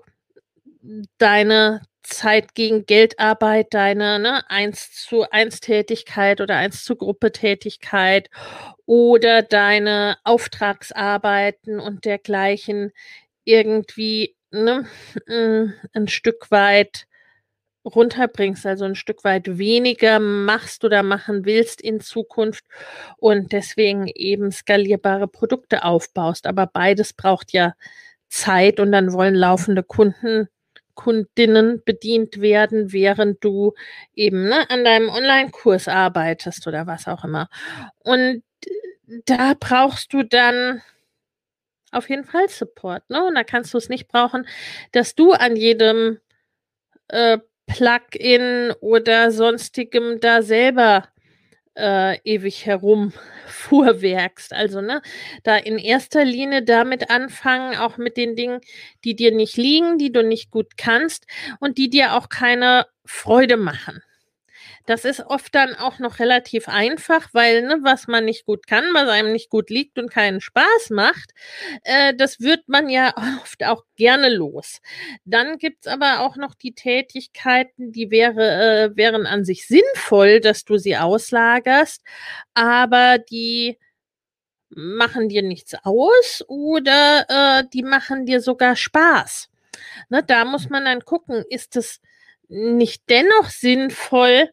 deine 1.17 1.81
Zeit 2.03 2.53
gegen 2.53 2.85
Geldarbeit, 2.85 3.73
deine 3.73 4.19
ne, 4.19 4.49
1 4.49 4.93
zu 4.93 5.29
1 5.29 5.59
Tätigkeit 5.59 6.39
oder 6.41 6.55
1 6.57 6.83
zu 6.83 6.95
Gruppe 6.95 7.31
Tätigkeit 7.31 8.29
oder 8.85 9.41
deine 9.41 10.17
Auftragsarbeiten 10.23 11.79
und 11.79 12.05
dergleichen 12.05 12.91
irgendwie 13.43 14.35
ne, 14.51 14.85
mm, 15.27 15.73
ein 15.93 16.07
Stück 16.07 16.51
weit 16.51 17.07
runterbringst, 17.85 18.65
also 18.65 18.85
ein 18.85 18.95
Stück 18.95 19.23
weit 19.23 19.57
weniger 19.57 20.19
machst 20.19 20.83
oder 20.83 21.03
machen 21.03 21.45
willst 21.45 21.81
in 21.81 21.99
Zukunft 21.99 22.65
und 23.17 23.51
deswegen 23.51 24.07
eben 24.07 24.51
skalierbare 24.51 25.27
Produkte 25.27 25.83
aufbaust. 25.83 26.47
Aber 26.47 26.67
beides 26.67 27.13
braucht 27.13 27.53
ja 27.53 27.73
Zeit 28.27 28.79
und 28.79 28.91
dann 28.91 29.13
wollen 29.13 29.35
laufende 29.35 29.83
Kunden, 29.83 30.49
Kundinnen 30.95 31.83
bedient 31.83 32.41
werden, 32.41 32.91
während 32.91 33.43
du 33.43 33.73
eben 34.13 34.45
ne, 34.45 34.69
an 34.69 34.83
deinem 34.83 35.09
Online-Kurs 35.09 35.87
arbeitest 35.87 36.65
oder 36.67 36.87
was 36.87 37.07
auch 37.07 37.23
immer. 37.23 37.49
Und 37.99 38.43
da 39.25 39.53
brauchst 39.59 40.13
du 40.13 40.23
dann 40.23 40.81
auf 41.91 42.09
jeden 42.09 42.25
Fall 42.25 42.49
Support. 42.49 43.09
Ne? 43.09 43.23
Und 43.23 43.35
da 43.35 43.43
kannst 43.43 43.73
du 43.73 43.77
es 43.77 43.89
nicht 43.89 44.07
brauchen, 44.07 44.47
dass 44.91 45.15
du 45.15 45.31
an 45.33 45.55
jedem 45.55 46.19
äh, 47.09 47.37
Plugin 47.67 48.73
oder 48.81 49.31
sonstigem 49.31 50.19
da 50.19 50.41
selber 50.41 51.07
äh, 51.75 52.19
ewig 52.23 52.65
herum 52.65 53.13
fuhrwerkst. 53.47 54.53
Also, 54.53 54.81
ne, 54.81 55.01
da 55.43 55.57
in 55.57 55.77
erster 55.77 56.25
Linie 56.25 56.63
damit 56.63 57.09
anfangen, 57.09 57.75
auch 57.77 57.97
mit 57.97 58.17
den 58.17 58.35
Dingen, 58.35 58.61
die 59.03 59.15
dir 59.15 59.31
nicht 59.33 59.57
liegen, 59.57 59.97
die 59.97 60.11
du 60.11 60.23
nicht 60.23 60.51
gut 60.51 60.77
kannst 60.77 61.27
und 61.59 61.77
die 61.77 61.89
dir 61.89 62.15
auch 62.15 62.29
keine 62.29 62.85
Freude 63.05 63.57
machen. 63.57 64.01
Das 64.85 65.03
ist 65.03 65.21
oft 65.21 65.55
dann 65.55 65.75
auch 65.75 65.99
noch 65.99 66.19
relativ 66.19 66.67
einfach, 66.67 67.29
weil 67.33 67.63
ne, 67.63 67.79
was 67.81 68.07
man 68.07 68.25
nicht 68.25 68.45
gut 68.45 68.67
kann, 68.67 68.83
was 68.93 69.09
einem 69.09 69.31
nicht 69.31 69.49
gut 69.49 69.69
liegt 69.69 69.97
und 69.97 70.11
keinen 70.11 70.41
Spaß 70.41 70.91
macht, 70.91 71.31
äh, 71.83 72.13
das 72.15 72.39
wird 72.39 72.67
man 72.67 72.89
ja 72.89 73.13
oft 73.41 73.63
auch 73.63 73.83
gerne 73.95 74.29
los. 74.29 74.81
Dann 75.25 75.57
gibt's 75.57 75.87
aber 75.87 76.19
auch 76.21 76.35
noch 76.35 76.53
die 76.53 76.73
Tätigkeiten, 76.73 77.91
die 77.91 78.11
wäre, 78.11 78.91
äh, 78.91 78.95
wären 78.97 79.25
an 79.25 79.43
sich 79.43 79.67
sinnvoll, 79.67 80.39
dass 80.39 80.65
du 80.65 80.77
sie 80.77 80.97
auslagerst, 80.97 82.03
aber 82.53 83.17
die 83.17 83.79
machen 84.69 85.29
dir 85.29 85.41
nichts 85.41 85.73
aus 85.83 86.43
oder 86.47 87.25
äh, 87.29 87.63
die 87.73 87.83
machen 87.83 88.25
dir 88.25 88.41
sogar 88.41 88.75
Spaß. 88.75 89.49
Ne, 90.09 90.23
da 90.23 90.45
muss 90.45 90.69
man 90.69 90.85
dann 90.85 91.01
gucken, 91.05 91.43
ist 91.49 91.75
es 91.75 92.01
nicht 92.47 93.03
dennoch 93.09 93.49
sinnvoll, 93.49 94.49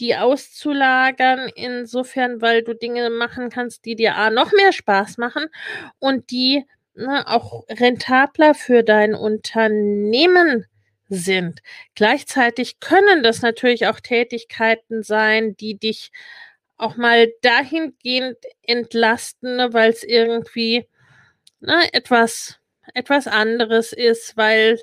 die 0.00 0.16
auszulagern, 0.16 1.50
insofern, 1.54 2.40
weil 2.42 2.62
du 2.62 2.74
Dinge 2.74 3.10
machen 3.10 3.50
kannst, 3.50 3.84
die 3.84 3.96
dir 3.96 4.16
A, 4.16 4.30
noch 4.30 4.52
mehr 4.52 4.72
Spaß 4.72 5.18
machen 5.18 5.46
und 5.98 6.30
die 6.30 6.64
ne, 6.94 7.26
auch 7.26 7.64
rentabler 7.68 8.54
für 8.54 8.82
dein 8.82 9.14
Unternehmen 9.14 10.66
sind. 11.08 11.60
Gleichzeitig 11.94 12.80
können 12.80 13.22
das 13.22 13.42
natürlich 13.42 13.86
auch 13.86 14.00
Tätigkeiten 14.00 15.02
sein, 15.02 15.56
die 15.56 15.78
dich 15.78 16.10
auch 16.76 16.96
mal 16.96 17.28
dahingehend 17.42 18.38
entlasten, 18.62 19.56
ne, 19.56 19.72
weil 19.72 19.90
es 19.90 20.02
irgendwie 20.02 20.86
ne, 21.60 21.88
etwas 21.92 22.58
etwas 22.94 23.26
anderes 23.26 23.92
ist, 23.92 24.36
weil 24.36 24.80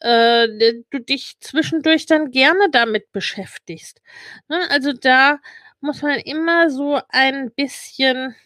äh, 0.00 0.48
du 0.90 1.00
dich 1.00 1.36
zwischendurch 1.40 2.06
dann 2.06 2.30
gerne 2.30 2.70
damit 2.70 3.12
beschäftigst. 3.12 4.00
Ne? 4.48 4.60
Also 4.70 4.92
da 4.92 5.38
muss 5.80 6.02
man 6.02 6.18
immer 6.20 6.70
so 6.70 7.00
ein 7.08 7.50
bisschen 7.52 8.36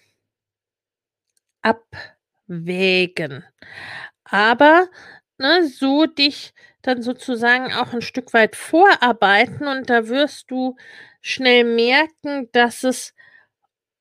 abwägen. 1.62 3.44
Aber 4.24 4.88
ne, 5.38 5.66
so 5.66 6.06
dich 6.06 6.52
dann 6.82 7.02
sozusagen 7.02 7.72
auch 7.72 7.92
ein 7.92 8.02
Stück 8.02 8.32
weit 8.32 8.56
vorarbeiten 8.56 9.66
und 9.66 9.90
da 9.90 10.08
wirst 10.08 10.50
du 10.50 10.76
schnell 11.20 11.64
merken, 11.64 12.48
dass 12.52 12.84
es 12.84 13.14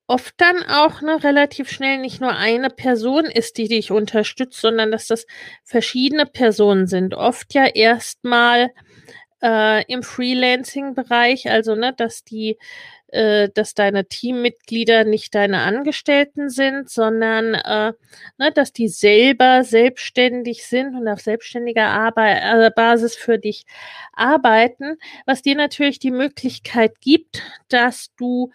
oft 0.09 0.33
dann 0.37 0.63
auch 0.63 1.01
ne, 1.01 1.23
relativ 1.23 1.69
schnell 1.69 1.99
nicht 1.99 2.19
nur 2.19 2.35
eine 2.35 2.71
Person 2.71 3.25
ist, 3.25 3.57
die 3.59 3.67
dich 3.67 3.91
unterstützt, 3.91 4.59
sondern 4.59 4.91
dass 4.91 5.05
das 5.05 5.27
verschiedene 5.63 6.25
Personen 6.25 6.87
sind. 6.87 7.13
Oft 7.13 7.53
ja 7.53 7.65
erstmal 7.67 8.71
äh, 9.43 9.85
im 9.85 10.01
Freelancing-Bereich, 10.01 11.51
also 11.51 11.75
ne, 11.75 11.93
dass 11.95 12.23
die, 12.23 12.57
äh, 13.09 13.49
dass 13.53 13.75
deine 13.75 14.07
Teammitglieder 14.07 15.03
nicht 15.03 15.35
deine 15.35 15.59
Angestellten 15.59 16.49
sind, 16.49 16.89
sondern 16.89 17.53
äh, 17.53 17.93
ne, 18.39 18.51
dass 18.51 18.73
die 18.73 18.87
selber 18.87 19.63
selbstständig 19.63 20.65
sind 20.65 20.95
und 20.95 21.07
auf 21.07 21.19
selbstständiger 21.19 21.85
Arbeit, 21.85 22.41
äh, 22.41 22.71
Basis 22.75 23.15
für 23.15 23.37
dich 23.37 23.63
arbeiten, 24.13 24.97
was 25.27 25.43
dir 25.43 25.55
natürlich 25.55 25.99
die 25.99 26.09
Möglichkeit 26.09 26.99
gibt, 26.99 27.43
dass 27.67 28.09
du 28.17 28.49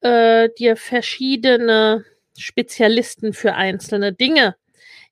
äh, 0.00 0.48
dir 0.58 0.76
verschiedene 0.76 2.04
Spezialisten 2.36 3.32
für 3.32 3.54
einzelne 3.54 4.12
Dinge 4.12 4.56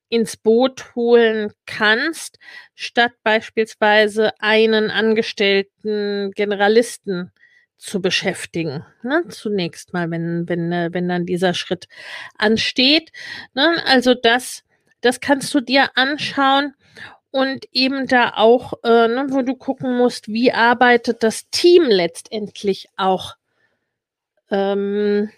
ins 0.08 0.36
Boot 0.36 0.94
holen 0.94 1.52
kannst, 1.66 2.38
statt 2.74 3.12
beispielsweise 3.22 4.32
einen 4.40 4.90
angestellten 4.90 6.30
Generalisten 6.32 7.32
zu 7.76 8.00
beschäftigen. 8.00 8.84
Ne? 9.02 9.24
Zunächst 9.28 9.92
mal, 9.92 10.10
wenn, 10.10 10.48
wenn, 10.48 10.72
äh, 10.72 10.88
wenn 10.92 11.08
dann 11.08 11.26
dieser 11.26 11.54
Schritt 11.54 11.88
ansteht. 12.36 13.12
Ne? 13.54 13.82
Also 13.86 14.14
das, 14.14 14.64
das 15.00 15.20
kannst 15.20 15.54
du 15.54 15.60
dir 15.60 15.90
anschauen 15.94 16.74
und 17.30 17.66
eben 17.72 18.06
da 18.06 18.32
auch, 18.34 18.72
äh, 18.82 19.08
ne, 19.08 19.26
wo 19.28 19.42
du 19.42 19.54
gucken 19.54 19.96
musst, 19.96 20.28
wie 20.28 20.52
arbeitet 20.52 21.22
das 21.22 21.48
Team 21.50 21.84
letztendlich 21.84 22.88
auch 22.96 23.34
ähm, 24.50 25.30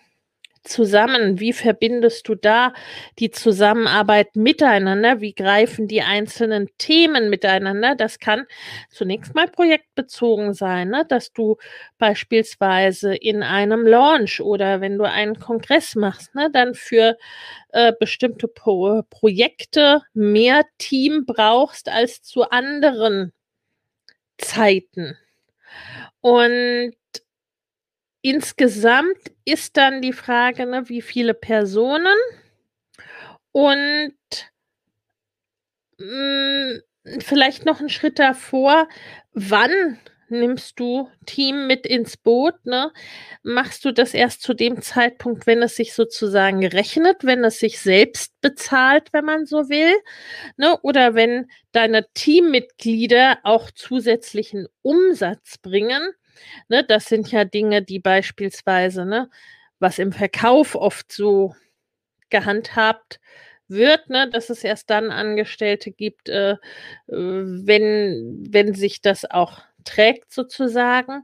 zusammen? 0.63 1.41
Wie 1.41 1.53
verbindest 1.53 2.29
du 2.29 2.35
da 2.35 2.73
die 3.19 3.31
Zusammenarbeit 3.31 4.37
miteinander? 4.37 5.21
Wie 5.21 5.35
greifen 5.35 5.89
die 5.89 6.03
einzelnen 6.03 6.69
Themen 6.79 7.31
miteinander? 7.31 7.95
Das 7.97 8.19
kann 8.19 8.47
zunächst 8.91 9.35
mal 9.35 9.49
projektbezogen 9.49 10.55
sein, 10.55 10.89
ne? 10.89 11.05
dass 11.09 11.33
du 11.33 11.57
beispielsweise 11.99 13.15
in 13.15 13.43
einem 13.43 13.87
Launch 13.87 14.41
oder 14.41 14.81
wenn 14.81 14.99
du 14.99 15.05
einen 15.05 15.39
Kongress 15.39 15.95
machst, 15.95 16.35
ne, 16.35 16.51
dann 16.53 16.75
für 16.75 17.17
äh, 17.71 17.93
bestimmte 17.99 18.49
Pro 18.49 19.03
Projekte 19.09 20.03
mehr 20.15 20.65
Team 20.79 21.25
brauchst 21.27 21.89
als 21.89 22.23
zu 22.23 22.51
anderen 22.51 23.33
Zeiten. 24.39 25.17
Und 26.21 26.93
insgesamt 28.23 29.19
ist 29.45 29.77
dann 29.77 30.03
die 30.03 30.13
Frage, 30.13 30.67
ne, 30.67 30.89
wie 30.89 31.03
viele 31.03 31.35
Personen 31.35 32.17
und 33.53 34.15
mh, 35.99 36.75
mm, 36.75 37.21
vielleicht 37.21 37.65
noch 37.67 37.81
einen 37.81 37.89
Schritt 37.89 38.19
davor, 38.19 38.89
wann 39.33 39.99
nimmst 40.31 40.79
du 40.79 41.09
Team 41.27 41.67
mit 41.67 41.87
ins 41.87 42.17
Boot, 42.17 42.55
ne? 42.65 42.93
Machst 43.43 43.85
du 43.85 43.93
das 43.93 44.15
erst 44.15 44.43
zu 44.43 44.55
dem 44.55 44.81
Zeitpunkt, 44.81 45.47
wenn 45.47 45.63
es 45.63 45.77
sich 45.77 45.93
sozusagen 45.95 46.65
rechnet, 46.67 47.25
wenn 47.25 47.45
es 47.45 47.59
sich 47.59 47.81
selbst 47.81 48.41
bezahlt, 48.41 49.13
wenn 49.13 49.25
man 49.25 49.47
so 49.47 49.69
will, 49.69 49.95
ne? 50.57 50.79
Oder 50.83 51.15
wenn 51.15 51.49
deine 51.73 52.07
Teammitglieder 52.15 53.39
auch 53.43 53.71
zusätzlichen 53.73 54.69
Umsatz 54.83 55.59
bringen, 55.59 56.13
Ne, 56.69 56.85
das 56.85 57.07
sind 57.07 57.31
ja 57.33 57.45
Dinge, 57.45 57.83
die 57.83 57.99
beispielsweise, 58.01 59.05
ne, 59.07 59.31
was 59.79 59.99
im 59.99 60.13
Verkauf 60.13 60.75
oft 60.75 61.13
so 61.13 61.55
gehandhabt 62.31 63.21
wird, 63.69 64.11
ne, 64.11 64.29
dass 64.31 64.51
es 64.51 64.65
erst 64.65 64.91
dann 64.91 65.11
Angestellte 65.11 65.93
gibt, 65.93 66.29
äh, 66.29 66.57
wenn, 67.09 68.47
wenn 68.51 68.75
sich 68.75 69.01
das 69.03 69.31
auch 69.31 69.61
trägt 69.85 70.33
sozusagen. 70.33 71.23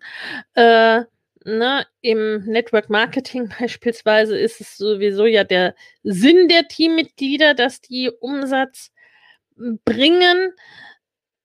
Äh, 0.55 1.03
ne, 1.45 1.87
Im 2.03 2.45
Network 2.47 2.91
Marketing 2.91 3.49
beispielsweise 3.61 4.39
ist 4.39 4.61
es 4.61 4.77
sowieso 4.79 5.27
ja 5.27 5.45
der 5.45 5.75
Sinn 6.05 6.49
der 6.49 6.69
Teammitglieder, 6.69 7.55
dass 7.55 7.81
die 7.81 8.11
Umsatz 8.21 8.93
bringen. 9.85 10.53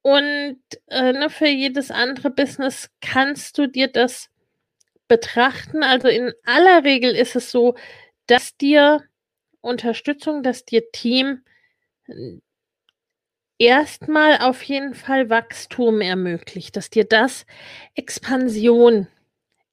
Und 0.03 0.59
äh, 0.87 1.13
ne, 1.13 1.29
für 1.29 1.47
jedes 1.47 1.91
andere 1.91 2.31
Business 2.31 2.89
kannst 3.01 3.57
du 3.57 3.67
dir 3.67 3.87
das 3.87 4.29
betrachten. 5.07 5.83
Also 5.83 6.07
in 6.07 6.33
aller 6.45 6.83
Regel 6.83 7.15
ist 7.15 7.35
es 7.35 7.51
so, 7.51 7.75
dass 8.27 8.57
dir 8.57 9.03
Unterstützung, 9.61 10.43
dass 10.43 10.65
dir 10.65 10.91
Team 10.91 11.43
äh, 12.07 12.39
erstmal 13.59 14.39
auf 14.39 14.63
jeden 14.63 14.95
Fall 14.95 15.29
Wachstum 15.29 16.01
ermöglicht, 16.01 16.75
dass 16.75 16.89
dir 16.89 17.05
das 17.05 17.45
Expansion 17.95 19.07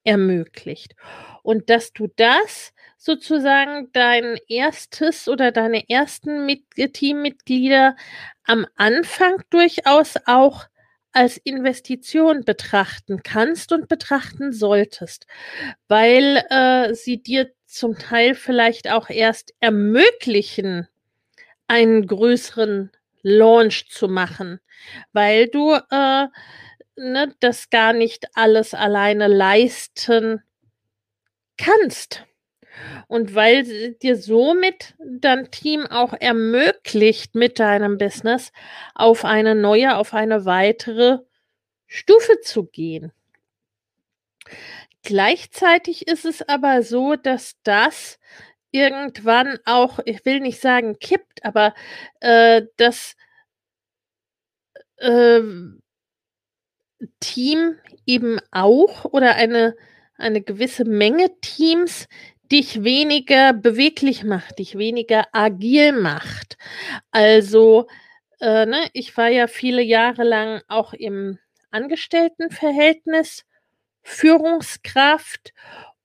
ermöglicht 0.04 0.94
und 1.42 1.70
dass 1.70 1.92
du 1.92 2.08
das 2.16 2.72
sozusagen 2.98 3.90
dein 3.92 4.36
erstes 4.48 5.28
oder 5.28 5.52
deine 5.52 5.88
ersten 5.88 6.44
Mit 6.44 6.64
Teammitglieder 6.74 7.96
am 8.44 8.66
Anfang 8.76 9.42
durchaus 9.50 10.16
auch 10.26 10.66
als 11.12 11.38
Investition 11.38 12.44
betrachten 12.44 13.22
kannst 13.22 13.72
und 13.72 13.88
betrachten 13.88 14.52
solltest, 14.52 15.26
weil 15.88 16.44
äh, 16.50 16.94
sie 16.94 17.22
dir 17.22 17.50
zum 17.66 17.98
Teil 17.98 18.34
vielleicht 18.34 18.90
auch 18.90 19.08
erst 19.08 19.54
ermöglichen, 19.60 20.88
einen 21.66 22.06
größeren 22.06 22.90
Launch 23.22 23.88
zu 23.90 24.08
machen, 24.08 24.60
weil 25.12 25.48
du 25.48 25.74
äh, 25.74 26.26
ne, 26.96 27.34
das 27.40 27.70
gar 27.70 27.92
nicht 27.92 28.26
alles 28.34 28.74
alleine 28.74 29.28
leisten 29.28 30.42
kannst. 31.56 32.24
Und 33.06 33.34
weil 33.34 33.94
dir 33.94 34.16
somit 34.16 34.94
dein 34.98 35.50
Team 35.50 35.86
auch 35.86 36.12
ermöglicht, 36.12 37.34
mit 37.34 37.58
deinem 37.58 37.98
Business 37.98 38.52
auf 38.94 39.24
eine 39.24 39.54
neue, 39.54 39.96
auf 39.96 40.14
eine 40.14 40.44
weitere 40.44 41.18
Stufe 41.86 42.40
zu 42.40 42.64
gehen. 42.66 43.12
Gleichzeitig 45.02 46.06
ist 46.06 46.24
es 46.24 46.46
aber 46.46 46.82
so, 46.82 47.16
dass 47.16 47.56
das 47.62 48.18
irgendwann 48.70 49.58
auch, 49.64 50.00
ich 50.04 50.24
will 50.24 50.40
nicht 50.40 50.60
sagen 50.60 50.98
kippt, 50.98 51.44
aber 51.44 51.74
äh, 52.20 52.62
das 52.76 53.16
äh, 54.98 55.40
Team 57.20 57.76
eben 58.06 58.38
auch 58.50 59.04
oder 59.06 59.36
eine, 59.36 59.76
eine 60.16 60.42
gewisse 60.42 60.84
Menge 60.84 61.30
Teams 61.40 62.06
dich 62.52 62.84
weniger 62.84 63.52
beweglich 63.52 64.24
macht, 64.24 64.58
dich 64.58 64.76
weniger 64.78 65.26
agil 65.32 65.92
macht. 65.92 66.56
Also, 67.10 67.86
äh, 68.40 68.66
ne, 68.66 68.88
ich 68.92 69.16
war 69.16 69.28
ja 69.28 69.46
viele 69.46 69.82
Jahre 69.82 70.24
lang 70.24 70.62
auch 70.68 70.92
im 70.92 71.38
Angestelltenverhältnis 71.70 73.44
Führungskraft 74.02 75.52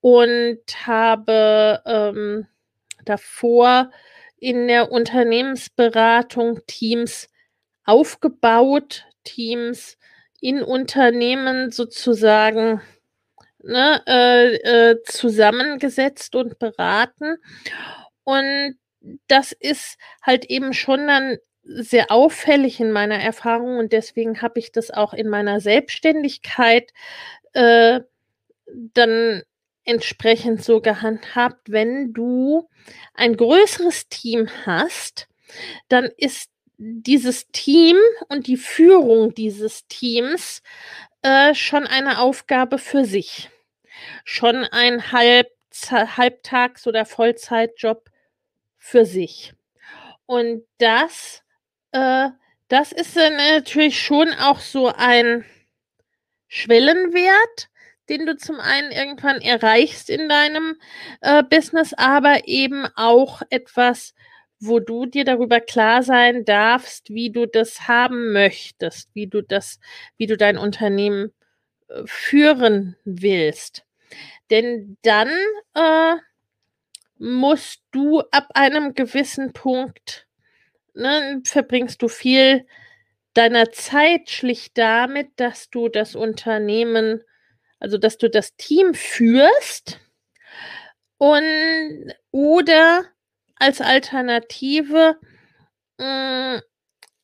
und 0.02 0.60
habe 0.86 1.82
ähm, 1.86 2.48
davor 3.06 3.92
in 4.38 4.68
der 4.68 4.92
Unternehmensberatung 4.92 6.60
Teams 6.68 7.30
aufgebaut, 7.86 9.06
Teams 9.24 9.98
in 10.42 10.62
Unternehmen 10.62 11.72
sozusagen 11.72 12.82
ne, 13.64 14.02
äh, 14.08 14.56
äh, 14.92 15.04
zusammengesetzt 15.04 16.36
und 16.36 16.60
beraten. 16.60 17.38
Und 18.24 18.78
das 19.28 19.52
ist 19.52 19.98
halt 20.22 20.46
eben 20.46 20.74
schon 20.74 21.08
dann 21.08 21.38
sehr 21.64 22.12
auffällig 22.12 22.80
in 22.80 22.92
meiner 22.92 23.20
Erfahrung 23.20 23.78
und 23.78 23.94
deswegen 23.94 24.42
habe 24.42 24.60
ich 24.60 24.72
das 24.72 24.92
auch 24.92 25.14
in 25.14 25.30
meiner 25.30 25.62
Selbstständigkeit 25.62 26.92
äh, 27.54 28.02
dann 28.66 29.44
entsprechend 29.86 30.64
so 30.64 30.82
gehandhabt, 30.82 31.72
wenn 31.72 32.14
du 32.14 32.70
ein 33.14 33.36
größeres 33.36 34.08
Team 34.10 34.50
hast, 34.66 35.28
dann 35.90 36.10
ist 36.18 36.50
dieses 36.78 37.48
Team 37.52 37.98
und 38.30 38.48
die 38.48 38.58
Führung 38.58 39.34
dieses 39.34 39.88
Teams 39.88 40.62
äh, 41.24 41.56
schon 41.56 41.88
eine 41.88 42.20
Aufgabe 42.20 42.78
für 42.78 43.06
sich. 43.06 43.50
Schon 44.24 44.66
ein 44.66 45.12
Halb 45.12 45.48
Halbtags- 45.90 46.86
oder 46.86 47.04
Vollzeitjob 47.04 48.10
für 48.78 49.06
sich. 49.06 49.54
Und 50.28 50.64
das, 50.78 51.42
äh, 51.92 52.30
das 52.68 52.92
ist 52.92 53.16
dann 53.18 53.36
natürlich 53.38 54.00
schon 54.00 54.32
auch 54.34 54.60
so 54.60 54.94
ein 54.96 55.46
Schwellenwert, 56.48 57.70
den 58.10 58.28
du 58.28 58.38
zum 58.38 58.60
einen 58.60 58.92
irgendwann 58.92 59.42
erreichst 59.42 60.10
in 60.10 60.30
deinem 60.30 60.80
äh, 61.22 61.42
Business, 61.42 61.94
aber 61.94 62.48
eben 62.48 62.86
auch 62.96 63.42
etwas, 63.50 64.14
wo 64.66 64.80
du 64.80 65.06
dir 65.06 65.26
darüber 65.26 65.60
klar 65.60 66.04
sein 66.04 66.46
darfst, 66.46 67.10
wie 67.10 67.32
du 67.32 67.46
das 67.48 67.88
haben 67.88 68.34
möchtest, 68.34 69.10
wie 69.14 69.28
du 69.28 69.42
das, 69.42 69.80
wie 70.18 70.28
du 70.28 70.38
dein 70.38 70.58
Unternehmen 70.58 71.34
äh, 71.90 72.04
führen 72.06 72.96
willst. 73.06 73.86
Denn 74.50 74.98
dann 75.04 75.30
äh, 75.76 76.16
musst 77.18 77.82
du 77.92 78.22
ab 78.32 78.50
einem 78.54 78.94
gewissen 78.94 79.54
Punkt, 79.54 80.28
ne, 80.94 81.42
verbringst 81.46 82.02
du 82.02 82.08
viel 82.08 82.66
deiner 83.34 83.72
Zeit 83.72 84.30
schlicht 84.30 84.78
damit, 84.78 85.30
dass 85.38 85.70
du 85.70 85.90
das 85.90 86.16
Unternehmen, 86.16 87.24
also 87.80 87.98
dass 87.98 88.18
du 88.18 88.30
das 88.30 88.56
Team 88.56 88.94
führst 88.94 90.00
und 91.18 92.14
oder 92.32 93.06
als 93.56 93.82
Alternative 93.82 95.18
mh, 95.98 96.56
hm, 96.56 96.62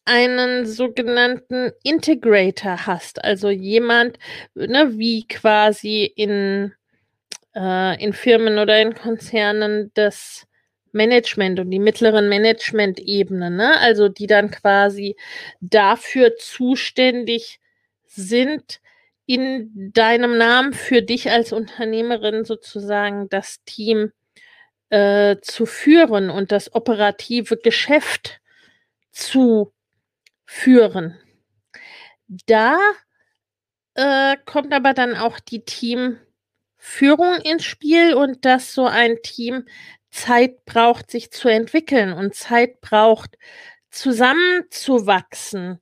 einen 0.06 0.66
sogenannten 0.66 1.72
Integrator 1.84 2.88
hast, 2.88 3.24
also 3.24 3.50
jemand, 3.52 4.18
ne, 4.56 4.98
wie 4.98 5.28
quasi 5.28 6.04
in, 6.04 6.74
äh, 7.56 8.04
in 8.04 8.14
Firmen 8.14 8.58
oder 8.58 8.82
in 8.82 8.96
Konzernen 8.96 9.92
das 9.94 10.48
Management 10.92 11.60
und 11.60 11.70
die 11.70 11.78
mittleren 11.80 12.28
Management-Ebenen, 12.28 13.56
ne? 13.56 13.80
also 13.80 14.10
die 14.10 14.26
dann 14.26 14.50
quasi 14.50 15.16
dafür 15.62 16.36
zuständig 16.38 17.60
sind, 18.08 18.82
in 19.28 19.92
deinem 19.94 20.40
Namen 20.40 20.74
für 20.74 21.04
dich 21.04 21.30
als 21.30 21.54
Unternehmerin 21.54 22.46
sozusagen 22.46 23.30
das 23.30 23.64
Team 23.64 24.12
äh, 24.90 25.38
zu 25.42 25.66
führen 25.66 26.30
und 26.30 26.52
das 26.52 26.74
operative 26.74 27.58
Geschäft 27.58 28.42
zu 29.12 29.74
führen. 30.46 31.18
Da 32.46 32.78
äh, 33.96 34.38
kommt 34.46 34.74
aber 34.74 34.94
dann 34.94 35.16
auch 35.16 35.40
die 35.40 35.64
Teamführung 35.66 37.42
ins 37.44 37.66
Spiel 37.66 38.14
und 38.14 38.46
dass 38.46 38.74
so 38.74 38.86
ein 38.86 39.18
Team 39.24 39.66
Zeit 40.12 40.66
braucht, 40.66 41.12
sich 41.12 41.32
zu 41.32 41.50
entwickeln 41.50 42.14
und 42.14 42.34
Zeit 42.36 42.82
braucht, 42.82 43.38
zusammenzuwachsen. 43.92 45.82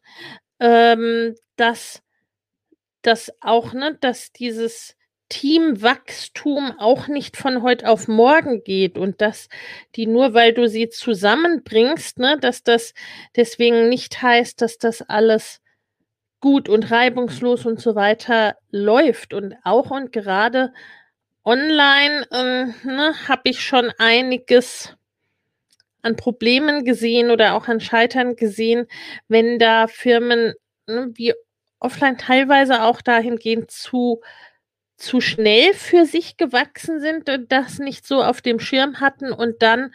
Ähm, 0.59 1.35
dass 1.55 2.01
das 3.03 3.31
auch, 3.41 3.73
ne, 3.73 3.97
dass 4.01 4.31
dieses 4.31 4.96
Teamwachstum 5.29 6.73
auch 6.79 7.07
nicht 7.07 7.37
von 7.37 7.61
heute 7.61 7.89
auf 7.89 8.07
morgen 8.07 8.63
geht 8.63 8.97
und 8.97 9.21
dass 9.21 9.49
die 9.95 10.07
nur 10.07 10.33
weil 10.33 10.53
du 10.53 10.69
sie 10.69 10.89
zusammenbringst, 10.89 12.19
ne, 12.19 12.37
dass 12.39 12.63
das 12.63 12.93
deswegen 13.35 13.89
nicht 13.89 14.21
heißt, 14.21 14.61
dass 14.61 14.77
das 14.77 15.01
alles 15.01 15.61
gut 16.39 16.69
und 16.69 16.91
reibungslos 16.91 17.65
und 17.65 17.81
so 17.81 17.95
weiter 17.95 18.55
läuft. 18.71 19.33
Und 19.33 19.55
auch 19.63 19.91
und 19.91 20.11
gerade 20.11 20.73
online 21.43 22.25
äh, 22.31 22.87
ne, 22.87 23.13
habe 23.27 23.41
ich 23.45 23.61
schon 23.61 23.91
einiges 23.97 24.95
an 26.01 26.15
Problemen 26.15 26.85
gesehen 26.85 27.31
oder 27.31 27.55
auch 27.55 27.67
an 27.67 27.79
Scheitern 27.81 28.35
gesehen, 28.35 28.87
wenn 29.27 29.59
da 29.59 29.87
Firmen 29.87 30.53
ne, 30.87 31.09
wie 31.13 31.33
offline 31.79 32.17
teilweise 32.17 32.83
auch 32.83 33.01
dahingehend 33.01 33.71
zu 33.71 34.21
zu 34.97 35.21
schnell 35.21 35.73
für 35.73 36.05
sich 36.05 36.37
gewachsen 36.37 36.99
sind 36.99 37.29
und 37.29 37.51
das 37.51 37.77
nicht 37.79 38.05
so 38.05 38.23
auf 38.23 38.41
dem 38.41 38.59
Schirm 38.59 38.99
hatten 38.99 39.31
und 39.31 39.61
dann 39.61 39.93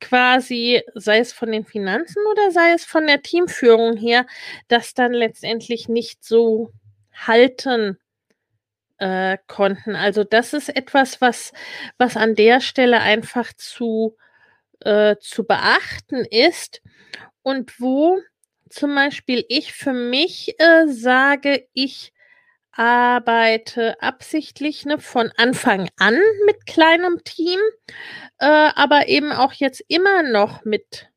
quasi, 0.00 0.82
sei 0.94 1.18
es 1.20 1.32
von 1.32 1.50
den 1.50 1.64
Finanzen 1.64 2.22
oder 2.30 2.50
sei 2.50 2.72
es 2.72 2.84
von 2.84 3.06
der 3.06 3.22
Teamführung 3.22 3.96
her, 3.96 4.26
das 4.68 4.92
dann 4.94 5.12
letztendlich 5.12 5.88
nicht 5.88 6.22
so 6.22 6.70
halten 7.14 7.98
äh, 8.98 9.38
konnten. 9.46 9.96
Also 9.96 10.22
das 10.22 10.52
ist 10.52 10.68
etwas, 10.68 11.20
was, 11.20 11.52
was 11.98 12.16
an 12.16 12.34
der 12.34 12.60
Stelle 12.60 13.00
einfach 13.00 13.52
zu, 13.54 14.16
äh, 14.80 15.16
zu 15.18 15.44
beachten 15.44 16.26
ist 16.30 16.82
und 17.42 17.80
wo 17.80 18.18
zum 18.68 18.94
Beispiel 18.94 19.44
ich 19.48 19.72
für 19.72 19.92
mich 19.92 20.54
äh, 20.58 20.86
sage, 20.88 21.68
ich 21.72 22.12
arbeite 22.72 24.00
absichtlich 24.00 24.84
ne, 24.86 24.98
von 24.98 25.30
Anfang 25.36 25.88
an 25.98 26.18
mit 26.46 26.66
kleinem 26.66 27.22
Team, 27.24 27.58
äh, 28.38 28.46
aber 28.46 29.08
eben 29.08 29.32
auch 29.32 29.52
jetzt 29.52 29.84
immer 29.88 30.22
noch 30.22 30.64
mit 30.64 31.08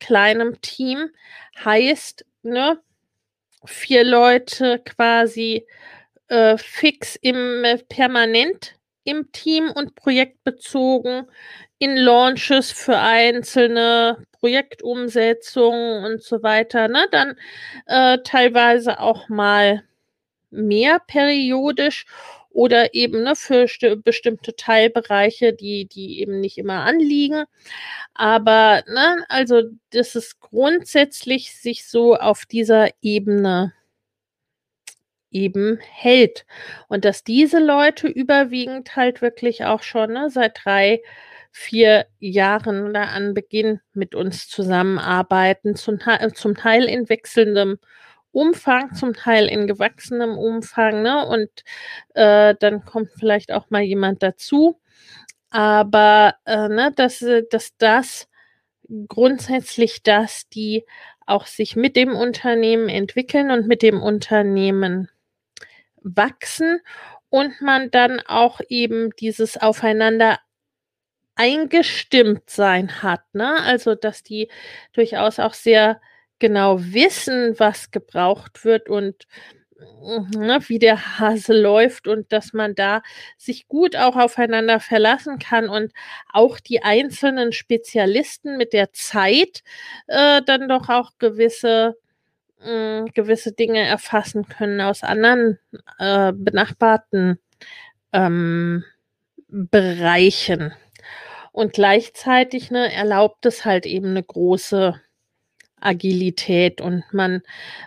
kleinem 0.00 0.60
Team. 0.60 1.10
Heißt, 1.64 2.24
ne, 2.42 2.80
vier 3.64 4.04
Leute 4.04 4.80
quasi 4.84 5.66
äh, 6.28 6.58
fix 6.58 7.16
im 7.16 7.64
äh, 7.64 7.78
permanent 7.78 8.76
im 9.04 9.32
Team 9.32 9.70
und 9.70 9.94
projektbezogen 9.94 11.26
in 11.78 11.96
Launches 11.96 12.70
für 12.72 12.98
einzelne 12.98 14.18
Projektumsetzungen 14.32 16.04
und 16.04 16.22
so 16.22 16.42
weiter. 16.42 16.88
Ne? 16.88 17.06
Dann 17.10 17.36
äh, 17.86 18.18
teilweise 18.24 19.00
auch 19.00 19.28
mal 19.28 19.84
mehr 20.50 21.00
periodisch 21.06 22.06
oder 22.50 22.94
eben 22.94 23.22
ne, 23.22 23.36
für 23.36 23.66
bestimmte 24.02 24.56
Teilbereiche, 24.56 25.52
die, 25.52 25.86
die 25.86 26.20
eben 26.20 26.40
nicht 26.40 26.58
immer 26.58 26.84
anliegen. 26.84 27.44
Aber 28.14 28.82
ne, 28.88 29.24
also 29.28 29.62
das 29.90 30.16
ist 30.16 30.40
grundsätzlich 30.40 31.54
sich 31.54 31.86
so 31.86 32.16
auf 32.16 32.46
dieser 32.46 32.88
Ebene 33.02 33.72
eben 35.30 35.78
hält. 35.80 36.46
Und 36.88 37.04
dass 37.04 37.22
diese 37.24 37.58
Leute 37.58 38.08
überwiegend 38.08 38.96
halt 38.96 39.22
wirklich 39.22 39.64
auch 39.64 39.82
schon 39.82 40.12
ne, 40.12 40.30
seit 40.30 40.64
drei, 40.64 41.02
vier 41.50 42.06
Jahren 42.18 42.88
oder 42.88 43.08
an 43.08 43.34
Beginn 43.34 43.80
mit 43.92 44.14
uns 44.14 44.48
zusammenarbeiten, 44.48 45.76
zum, 45.76 45.98
zum 46.34 46.54
Teil 46.56 46.84
in 46.84 47.08
wechselndem 47.08 47.78
Umfang, 48.38 48.94
zum 48.94 49.14
Teil 49.14 49.46
in 49.48 49.66
gewachsenem 49.66 50.38
Umfang, 50.38 51.02
ne? 51.02 51.26
Und 51.26 51.50
äh, 52.14 52.54
dann 52.60 52.84
kommt 52.84 53.10
vielleicht 53.18 53.52
auch 53.52 53.70
mal 53.70 53.82
jemand 53.82 54.22
dazu. 54.22 54.80
Aber 55.50 56.36
äh, 56.46 56.68
ne, 56.68 56.92
dass, 56.94 57.24
dass 57.50 57.76
das 57.78 58.28
grundsätzlich, 59.08 60.02
dass 60.02 60.48
die 60.48 60.84
auch 61.26 61.46
sich 61.46 61.76
mit 61.76 61.96
dem 61.96 62.14
Unternehmen 62.14 62.88
entwickeln 62.88 63.50
und 63.50 63.66
mit 63.66 63.82
dem 63.82 64.02
Unternehmen 64.02 65.10
wachsen 66.02 66.80
und 67.30 67.60
man 67.60 67.90
dann 67.90 68.20
auch 68.20 68.60
eben 68.68 69.10
dieses 69.18 69.56
Aufeinander 69.56 70.38
eingestimmt 71.34 72.48
sein 72.50 73.02
hat, 73.02 73.22
ne? 73.32 73.56
Also 73.62 73.94
dass 73.94 74.22
die 74.22 74.48
durchaus 74.92 75.38
auch 75.38 75.54
sehr 75.54 76.00
genau 76.38 76.80
wissen, 76.80 77.54
was 77.58 77.90
gebraucht 77.90 78.64
wird 78.64 78.88
und 78.88 79.26
ne, 80.36 80.58
wie 80.66 80.78
der 80.78 81.18
Hase 81.18 81.52
läuft 81.52 82.08
und 82.08 82.32
dass 82.32 82.52
man 82.52 82.74
da 82.74 83.02
sich 83.36 83.68
gut 83.68 83.96
auch 83.96 84.16
aufeinander 84.16 84.80
verlassen 84.80 85.38
kann 85.38 85.68
und 85.68 85.92
auch 86.32 86.58
die 86.60 86.82
einzelnen 86.82 87.52
Spezialisten 87.52 88.56
mit 88.56 88.72
der 88.72 88.92
Zeit 88.92 89.62
äh, 90.06 90.42
dann 90.44 90.68
doch 90.68 90.88
auch 90.88 91.12
gewisse 91.18 91.96
äh, 92.60 93.04
gewisse 93.14 93.52
Dinge 93.52 93.80
erfassen 93.80 94.48
können 94.48 94.80
aus 94.80 95.02
anderen 95.02 95.58
äh, 95.98 96.32
benachbarten 96.32 97.38
ähm, 98.12 98.84
Bereichen. 99.48 100.74
Und 101.52 101.72
gleichzeitig 101.72 102.70
ne, 102.70 102.92
erlaubt 102.92 103.46
es 103.46 103.64
halt 103.64 103.86
eben 103.86 104.08
eine 104.08 104.22
große 104.22 105.00
Agilität 105.80 106.80
und 106.80 107.04
man 107.12 107.42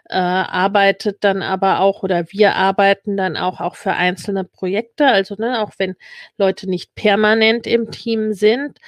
äh, 0.09 0.17
arbeitet 0.17 1.23
dann 1.23 1.41
aber 1.41 1.79
auch 1.79 2.03
oder 2.03 2.25
wir 2.31 2.55
arbeiten 2.55 3.17
dann 3.17 3.37
auch, 3.37 3.59
auch 3.59 3.75
für 3.75 3.93
einzelne 3.93 4.43
Projekte, 4.43 5.07
also 5.07 5.35
ne, 5.35 5.61
auch 5.61 5.71
wenn 5.77 5.95
Leute 6.37 6.69
nicht 6.69 6.95
permanent 6.95 7.67
im 7.67 7.91
Team 7.91 8.33
sind, 8.33 8.79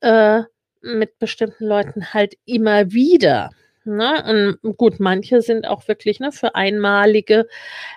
äh, 0.00 0.42
mit 0.82 1.18
bestimmten 1.18 1.66
Leuten 1.66 2.12
halt 2.12 2.34
immer 2.44 2.92
wieder. 2.92 3.50
Ne? 3.84 4.58
Und 4.62 4.76
gut, 4.76 5.00
manche 5.00 5.42
sind 5.42 5.66
auch 5.66 5.88
wirklich 5.88 6.20
ne, 6.20 6.30
für 6.30 6.54
einmalige 6.54 7.48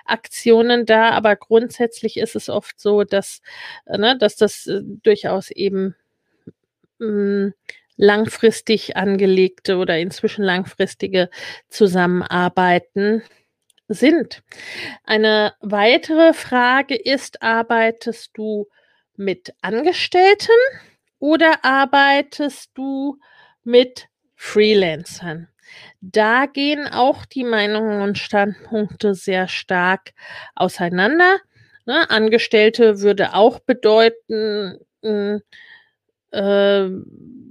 Aktionen 0.04 0.84
da, 0.84 1.10
aber 1.10 1.36
grundsätzlich 1.36 2.16
ist 2.16 2.34
es 2.34 2.48
oft 2.48 2.80
so, 2.80 3.04
dass, 3.04 3.40
ne, 3.86 4.16
dass 4.18 4.36
das 4.36 4.66
äh, 4.66 4.80
durchaus 4.82 5.50
eben 5.50 5.94
mh, 6.98 7.06
hm, 7.06 7.54
langfristig 7.96 8.96
angelegte 8.96 9.76
oder 9.76 9.98
inzwischen 9.98 10.44
langfristige 10.44 11.30
Zusammenarbeiten 11.68 13.22
sind. 13.88 14.42
Eine 15.04 15.54
weitere 15.60 16.32
Frage 16.34 16.96
ist, 16.96 17.42
arbeitest 17.42 18.30
du 18.34 18.68
mit 19.16 19.54
Angestellten 19.62 20.52
oder 21.18 21.64
arbeitest 21.64 22.70
du 22.74 23.18
mit 23.64 24.08
Freelancern? 24.34 25.48
Da 26.00 26.46
gehen 26.46 26.86
auch 26.86 27.24
die 27.24 27.44
Meinungen 27.44 28.02
und 28.02 28.18
Standpunkte 28.18 29.14
sehr 29.14 29.48
stark 29.48 30.12
auseinander. 30.54 31.38
Ne? 31.86 32.08
Angestellte 32.10 33.00
würde 33.00 33.34
auch 33.34 33.60
bedeuten, 33.60 34.78
hm, 35.02 35.42
äh, 36.36 36.90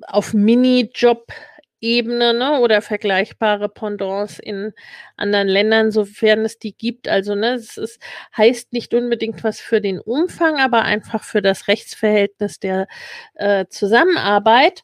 auf 0.08 0.34
Minijob-Ebene 0.34 2.34
ne, 2.34 2.60
oder 2.60 2.82
vergleichbare 2.82 3.70
Pendants 3.70 4.40
in 4.40 4.74
anderen 5.18 5.48
Ländern, 5.48 5.92
sofern 5.92 6.46
es 6.46 6.60
die 6.60 6.76
gibt. 6.76 7.08
Also 7.08 7.36
ne, 7.36 7.54
es 7.54 7.78
ist, 7.78 8.02
heißt 8.38 8.74
nicht 8.74 8.94
unbedingt 8.94 9.44
was 9.44 9.60
für 9.60 9.82
den 9.82 10.00
Umfang, 10.00 10.58
aber 10.58 10.84
einfach 10.84 11.24
für 11.24 11.42
das 11.42 11.68
Rechtsverhältnis 11.68 12.60
der 12.60 12.88
äh, 13.34 13.66
Zusammenarbeit. 13.70 14.84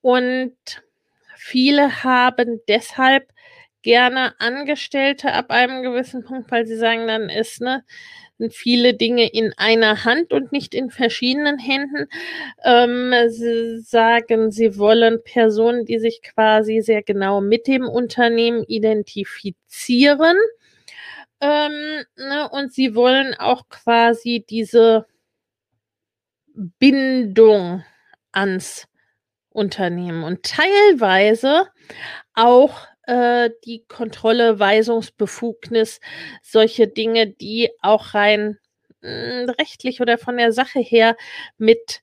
Und 0.00 0.56
viele 1.36 2.04
haben 2.04 2.60
deshalb 2.68 3.28
gerne 3.82 4.34
Angestellte 4.38 5.32
ab 5.32 5.50
einem 5.50 5.82
gewissen 5.82 6.24
Punkt, 6.24 6.50
weil 6.50 6.66
sie 6.66 6.76
sagen, 6.76 7.06
dann 7.06 7.28
ist 7.28 7.60
ne, 7.60 7.84
viele 8.50 8.94
Dinge 8.94 9.28
in 9.28 9.52
einer 9.56 10.04
Hand 10.04 10.32
und 10.32 10.52
nicht 10.52 10.74
in 10.74 10.90
verschiedenen 10.90 11.58
Händen. 11.58 12.08
Ähm, 12.64 13.12
sie 13.28 13.80
sagen, 13.80 14.50
sie 14.50 14.78
wollen 14.78 15.22
Personen, 15.22 15.84
die 15.84 15.98
sich 15.98 16.22
quasi 16.22 16.80
sehr 16.80 17.02
genau 17.02 17.40
mit 17.40 17.66
dem 17.66 17.88
Unternehmen 17.88 18.64
identifizieren. 18.64 20.36
Ähm, 21.40 22.04
ne, 22.16 22.48
und 22.50 22.72
sie 22.72 22.94
wollen 22.94 23.34
auch 23.34 23.68
quasi 23.68 24.44
diese 24.48 25.06
Bindung 26.78 27.84
ans 28.32 28.86
Unternehmen 29.50 30.24
und 30.24 30.42
teilweise 30.42 31.68
auch 32.34 32.86
äh, 33.06 33.50
die 33.64 33.84
Kontrolle, 33.86 34.58
Weisungsbefugnis, 34.58 36.00
solche 36.42 36.88
Dinge, 36.88 37.28
die 37.28 37.70
auch 37.80 38.14
rein 38.14 38.58
mh, 39.02 39.10
hm, 39.10 39.50
rechtlich 39.58 40.00
oder 40.00 40.18
von 40.18 40.36
der 40.36 40.52
Sache 40.52 40.80
her 40.80 41.16
mit 41.58 42.02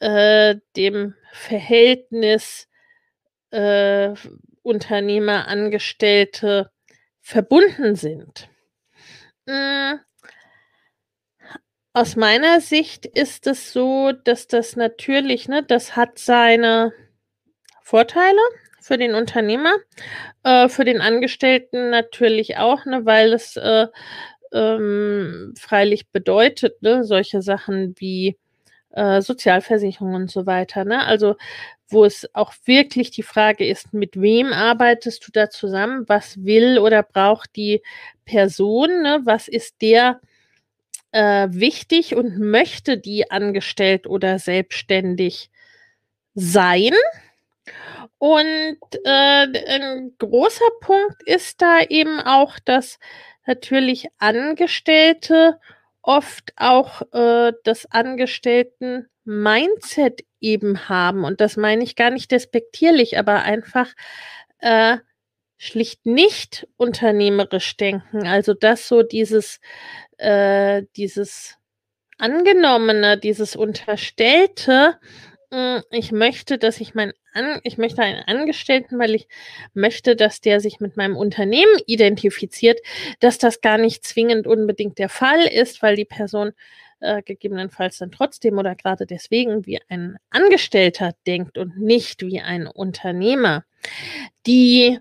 äh, 0.00 0.56
dem 0.76 1.14
Verhältnis 1.32 2.68
äh, 3.50 4.14
Unternehmer, 4.62 5.48
Angestellte 5.48 6.70
verbunden 7.20 7.96
sind. 7.96 8.48
Mhm. 9.46 10.00
Aus 11.94 12.16
meiner 12.16 12.60
Sicht 12.60 13.06
ist 13.06 13.46
es 13.46 13.72
so, 13.72 14.12
dass 14.12 14.46
das 14.46 14.76
natürlich, 14.76 15.48
ne, 15.48 15.64
das 15.64 15.96
hat 15.96 16.18
seine 16.18 16.92
Vorteile, 17.82 18.38
für 18.88 18.96
den 18.96 19.14
Unternehmer, 19.14 19.74
äh, 20.44 20.70
für 20.70 20.86
den 20.86 21.02
Angestellten 21.02 21.90
natürlich 21.90 22.56
auch, 22.56 22.86
ne, 22.86 23.04
weil 23.04 23.34
es 23.34 23.58
äh, 23.58 23.86
ähm, 24.50 25.52
freilich 25.58 26.08
bedeutet, 26.08 26.80
ne, 26.80 27.04
solche 27.04 27.42
Sachen 27.42 27.94
wie 27.98 28.38
äh, 28.92 29.20
Sozialversicherung 29.20 30.14
und 30.14 30.30
so 30.30 30.46
weiter. 30.46 30.86
Ne? 30.86 31.04
Also 31.04 31.36
wo 31.90 32.06
es 32.06 32.34
auch 32.34 32.54
wirklich 32.64 33.10
die 33.10 33.22
Frage 33.22 33.66
ist, 33.66 33.92
mit 33.92 34.18
wem 34.18 34.54
arbeitest 34.54 35.26
du 35.26 35.32
da 35.32 35.50
zusammen? 35.50 36.04
Was 36.06 36.42
will 36.42 36.78
oder 36.78 37.02
braucht 37.02 37.56
die 37.56 37.82
Person? 38.24 39.02
Ne? 39.02 39.20
Was 39.24 39.48
ist 39.48 39.82
der 39.82 40.18
äh, 41.12 41.48
wichtig 41.50 42.14
und 42.14 42.38
möchte 42.38 42.96
die 42.96 43.30
angestellt 43.30 44.06
oder 44.06 44.38
selbstständig 44.38 45.50
sein? 46.34 46.94
Und 48.18 48.78
äh, 49.04 49.46
ein 49.68 50.14
großer 50.18 50.68
Punkt 50.80 51.22
ist 51.24 51.62
da 51.62 51.80
eben 51.88 52.20
auch, 52.20 52.58
dass 52.64 52.98
natürlich 53.46 54.08
Angestellte 54.18 55.60
oft 56.02 56.52
auch 56.56 57.02
äh, 57.12 57.52
das 57.64 57.86
Angestellten-Mindset 57.90 60.24
eben 60.40 60.88
haben. 60.88 61.24
Und 61.24 61.40
das 61.40 61.56
meine 61.56 61.82
ich 61.84 61.96
gar 61.96 62.10
nicht 62.10 62.30
despektierlich, 62.32 63.18
aber 63.18 63.42
einfach 63.42 63.88
äh, 64.58 64.98
schlicht 65.58 66.06
nicht 66.06 66.66
unternehmerisch 66.76 67.76
denken. 67.76 68.26
Also 68.26 68.54
dass 68.54 68.88
so 68.88 69.02
dieses, 69.02 69.60
äh, 70.16 70.84
dieses 70.96 71.58
Angenommene, 72.18 73.18
dieses 73.18 73.54
Unterstellte, 73.54 74.98
ich 75.90 76.12
möchte, 76.12 76.58
dass 76.58 76.80
ich 76.80 76.94
mein 76.94 77.12
An 77.32 77.60
ich 77.62 77.78
möchte 77.78 78.02
einen 78.02 78.22
Angestellten, 78.24 78.98
weil 78.98 79.14
ich 79.14 79.28
möchte, 79.72 80.14
dass 80.16 80.40
der 80.40 80.60
sich 80.60 80.80
mit 80.80 80.96
meinem 80.96 81.16
Unternehmen 81.16 81.80
identifiziert, 81.86 82.80
dass 83.20 83.38
das 83.38 83.60
gar 83.60 83.78
nicht 83.78 84.04
zwingend 84.04 84.46
unbedingt 84.46 84.98
der 84.98 85.08
Fall 85.08 85.46
ist, 85.46 85.82
weil 85.82 85.96
die 85.96 86.04
Person 86.04 86.52
äh, 87.00 87.22
gegebenenfalls 87.22 87.98
dann 87.98 88.10
trotzdem 88.10 88.58
oder 88.58 88.74
gerade 88.74 89.06
deswegen 89.06 89.64
wie 89.66 89.80
ein 89.88 90.18
Angestellter 90.30 91.14
denkt 91.26 91.56
und 91.56 91.78
nicht 91.78 92.22
wie 92.22 92.40
ein 92.40 92.66
Unternehmer. 92.66 93.64
Die 94.46 94.98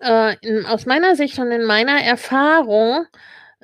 äh, 0.00 0.36
in, 0.40 0.64
aus 0.66 0.86
meiner 0.86 1.16
Sicht 1.16 1.38
und 1.38 1.50
in 1.50 1.64
meiner 1.64 2.00
Erfahrung 2.00 3.06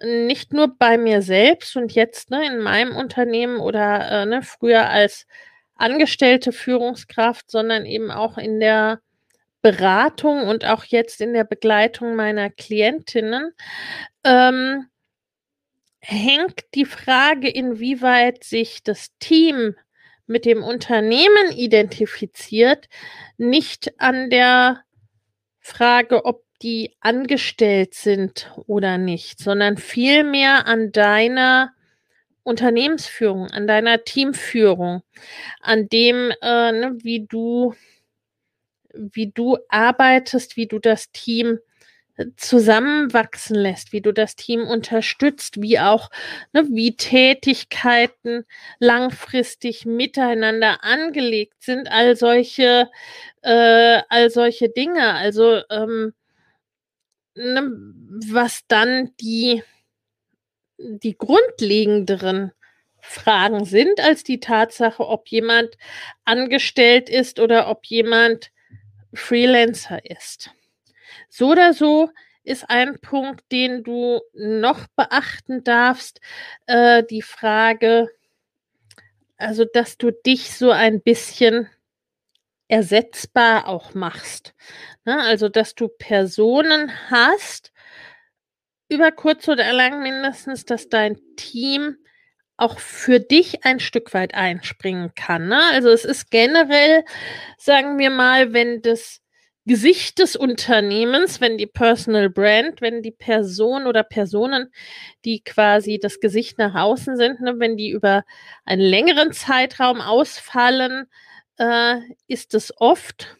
nicht 0.02 0.52
nur 0.52 0.76
bei 0.78 0.98
mir 0.98 1.22
selbst 1.22 1.76
und 1.76 1.92
jetzt 1.92 2.30
ne, 2.30 2.46
in 2.46 2.58
meinem 2.58 2.96
Unternehmen 2.96 3.58
oder 3.60 4.22
äh, 4.22 4.26
ne, 4.26 4.42
früher 4.42 4.88
als 4.88 5.26
angestellte 5.74 6.52
Führungskraft, 6.52 7.50
sondern 7.50 7.86
eben 7.86 8.10
auch 8.10 8.38
in 8.38 8.60
der 8.60 9.00
Beratung 9.62 10.46
und 10.46 10.64
auch 10.64 10.84
jetzt 10.84 11.20
in 11.20 11.34
der 11.34 11.44
Begleitung 11.44 12.16
meiner 12.16 12.50
Klientinnen, 12.50 13.52
ähm, 14.24 14.86
hängt 16.00 16.64
die 16.74 16.86
Frage, 16.86 17.48
inwieweit 17.48 18.42
sich 18.42 18.82
das 18.82 19.08
Team 19.18 19.76
mit 20.26 20.44
dem 20.44 20.62
Unternehmen 20.62 21.52
identifiziert, 21.54 22.88
nicht 23.36 24.00
an 24.00 24.30
der 24.30 24.82
Frage, 25.60 26.24
ob 26.24 26.44
die 26.62 26.94
angestellt 27.00 27.94
sind 27.94 28.50
oder 28.66 28.98
nicht, 28.98 29.38
sondern 29.40 29.76
vielmehr 29.78 30.66
an 30.66 30.92
deiner 30.92 31.72
Unternehmensführung, 32.42 33.46
an 33.48 33.66
deiner 33.66 34.04
Teamführung, 34.04 35.02
an 35.60 35.88
dem, 35.88 36.32
äh, 36.42 36.72
ne, 36.72 36.96
wie 37.02 37.26
du, 37.26 37.74
wie 38.94 39.30
du 39.30 39.58
arbeitest, 39.68 40.56
wie 40.56 40.66
du 40.66 40.78
das 40.78 41.12
Team 41.12 41.58
zusammenwachsen 42.36 43.56
lässt, 43.56 43.92
wie 43.92 44.00
du 44.02 44.12
das 44.12 44.36
Team 44.36 44.66
unterstützt, 44.66 45.62
wie 45.62 45.78
auch, 45.78 46.10
ne, 46.52 46.66
wie 46.70 46.96
Tätigkeiten 46.96 48.44
langfristig 48.78 49.86
miteinander 49.86 50.84
angelegt 50.84 51.62
sind, 51.62 51.90
all 51.90 52.16
solche, 52.16 52.90
äh, 53.42 54.02
all 54.08 54.30
solche 54.30 54.68
Dinge. 54.68 55.14
Also 55.14 55.62
ähm, 55.70 56.12
was 57.34 58.66
dann 58.68 59.12
die, 59.20 59.62
die 60.78 61.16
grundlegenderen 61.16 62.52
Fragen 63.00 63.64
sind, 63.64 64.00
als 64.00 64.24
die 64.24 64.40
Tatsache, 64.40 65.06
ob 65.06 65.28
jemand 65.28 65.76
angestellt 66.24 67.08
ist 67.08 67.40
oder 67.40 67.68
ob 67.68 67.86
jemand 67.86 68.50
Freelancer 69.14 70.04
ist. 70.04 70.50
So 71.28 71.50
oder 71.52 71.72
so 71.72 72.10
ist 72.42 72.68
ein 72.68 72.98
Punkt, 73.00 73.44
den 73.52 73.84
du 73.84 74.20
noch 74.34 74.86
beachten 74.96 75.64
darfst. 75.64 76.20
Äh, 76.66 77.04
die 77.04 77.22
Frage, 77.22 78.08
also 79.36 79.64
dass 79.64 79.98
du 79.98 80.10
dich 80.10 80.54
so 80.54 80.70
ein 80.70 81.00
bisschen 81.00 81.68
ersetzbar 82.70 83.66
auch 83.68 83.94
machst. 83.94 84.54
Ne? 85.04 85.20
Also 85.20 85.48
dass 85.48 85.74
du 85.74 85.88
Personen 85.88 86.92
hast, 87.10 87.72
über 88.88 89.12
kurz 89.12 89.48
oder 89.48 89.72
lang 89.72 90.02
mindestens, 90.02 90.64
dass 90.64 90.88
dein 90.88 91.18
Team 91.36 91.96
auch 92.56 92.78
für 92.78 93.20
dich 93.20 93.64
ein 93.64 93.80
Stück 93.80 94.12
weit 94.12 94.34
einspringen 94.34 95.14
kann. 95.14 95.48
Ne? 95.48 95.60
Also 95.72 95.88
es 95.88 96.04
ist 96.04 96.30
generell, 96.30 97.04
sagen 97.56 97.98
wir 97.98 98.10
mal, 98.10 98.52
wenn 98.52 98.82
das 98.82 99.20
Gesicht 99.66 100.18
des 100.18 100.36
Unternehmens, 100.36 101.40
wenn 101.40 101.56
die 101.56 101.66
Personal 101.66 102.30
Brand, 102.30 102.80
wenn 102.80 103.02
die 103.02 103.12
Person 103.12 103.86
oder 103.86 104.02
Personen, 104.02 104.72
die 105.24 105.42
quasi 105.44 105.98
das 106.00 106.18
Gesicht 106.18 106.58
nach 106.58 106.74
außen 106.74 107.16
sind, 107.16 107.40
ne, 107.40 107.54
wenn 107.58 107.76
die 107.76 107.90
über 107.90 108.24
einen 108.64 108.82
längeren 108.82 109.32
Zeitraum 109.32 110.00
ausfallen, 110.00 111.06
äh, 111.60 112.00
ist 112.26 112.54
es 112.54 112.72
oft 112.80 113.36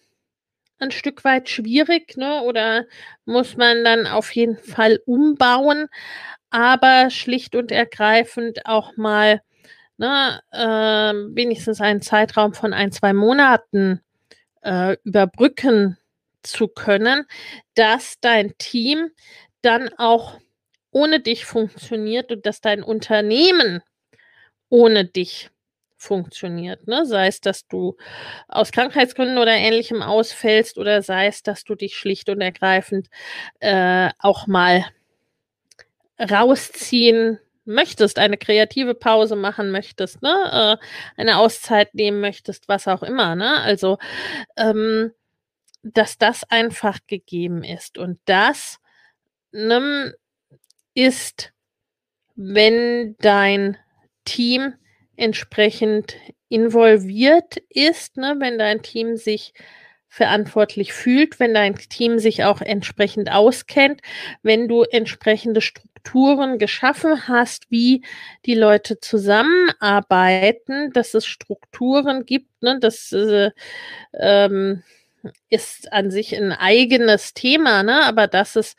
ein 0.79 0.91
Stück 0.93 1.25
weit 1.25 1.49
schwierig, 1.49 2.17
ne? 2.17 2.43
Oder 2.43 2.87
muss 3.25 3.57
man 3.57 3.85
dann 3.85 4.07
auf 4.07 4.35
jeden 4.35 4.57
Fall 4.57 5.01
umbauen 5.07 5.89
aber 6.51 7.11
schlicht 7.11 7.55
und 7.55 7.73
ergreifend 7.73 8.67
auch 8.67 8.97
mal 8.97 9.41
ne, 9.97 10.41
äh, 10.53 11.15
wenigstens 11.35 11.81
einen 11.81 12.03
Zeitraum 12.03 12.53
von 12.55 12.75
ein, 12.75 12.93
zwei 12.93 13.13
Monaten 13.13 14.01
äh, 14.63 14.97
überbrücken 15.05 15.97
zu 16.43 16.69
können, 16.69 17.25
dass 17.75 18.19
dein 18.21 18.57
Team 18.59 19.11
dann 19.63 19.91
auch 19.97 20.39
ohne 20.91 21.21
dich 21.21 21.45
funktioniert 21.45 22.33
und 22.33 22.47
dass 22.47 22.61
dein 22.61 22.83
Unternehmen 22.83 23.83
ohne 24.69 25.05
dich 25.05 25.51
funktioniert. 26.01 26.87
Ne? 26.89 27.05
Sei 27.05 27.27
es, 27.27 27.41
dass 27.41 27.67
du 27.69 27.97
aus 28.49 28.73
Krankheitsgründen 28.73 29.39
oder 29.39 29.53
ähnlichem 29.53 30.03
ausfällst 30.03 30.79
oder 30.79 31.03
sei 31.03 31.27
es, 31.27 31.43
dass 31.43 31.65
du 31.65 31.75
dich 31.75 31.97
schlicht 31.97 32.29
und 32.31 32.41
ergreifend 32.41 33.09
äh, 33.61 34.11
auch 34.19 34.47
mal 34.47 34.87
rausziehen 36.19 37.39
möchtest, 37.65 38.19
eine 38.19 38.39
kreative 38.39 38.95
Pause 38.95 39.37
machen 39.37 39.71
möchtest, 39.71 40.23
ne, 40.23 40.79
äh, 40.81 41.21
eine 41.21 41.39
Auszeit 41.39 41.95
nehmen 41.95 42.21
möchtest, 42.21 42.69
was 42.69 42.89
auch 42.89 43.03
immer, 43.03 43.35
ne, 43.35 43.61
also, 43.61 43.99
ähm, 44.57 45.13
dass 45.83 46.19
das 46.19 46.45
einfach 46.51 46.99
gegeben 47.07 47.63
ist 47.65 47.99
und 47.99 48.19
das 48.25 48.79
ne, 49.53 50.15
ist, 50.95 51.53
wenn 52.37 53.17
dein 53.19 53.79
Team 54.25 54.75
entsprechend 55.21 56.17
involviert 56.49 57.59
ist, 57.69 58.17
ne, 58.17 58.37
wenn 58.39 58.59
dein 58.59 58.83
Team 58.83 59.17
sich 59.17 59.53
verantwortlich 60.09 60.93
fühlt, 60.93 61.39
wenn 61.39 61.55
dein 61.55 61.77
Team 61.77 62.19
sich 62.19 62.43
auch 62.43 62.61
entsprechend 62.61 63.31
auskennt, 63.31 64.01
wenn 64.43 64.67
du 64.67 64.83
entsprechende 64.83 65.61
Strukturen 65.61 66.59
geschaffen 66.59 67.29
hast, 67.29 67.71
wie 67.71 68.03
die 68.45 68.55
Leute 68.55 68.99
zusammenarbeiten, 68.99 70.93
dass 70.93 71.15
es 71.15 71.27
Strukturen 71.27 72.27
gibt, 72.27 72.61
ne, 72.61 72.81
dass 72.81 73.13
äh, 73.13 73.51
ähm, 74.15 74.83
ist 75.49 75.93
an 75.93 76.11
sich 76.11 76.35
ein 76.37 76.53
eigenes 76.53 77.35
Thema, 77.35 77.83
ne? 77.83 78.05
aber 78.05 78.27
dass 78.27 78.57
es 78.57 78.77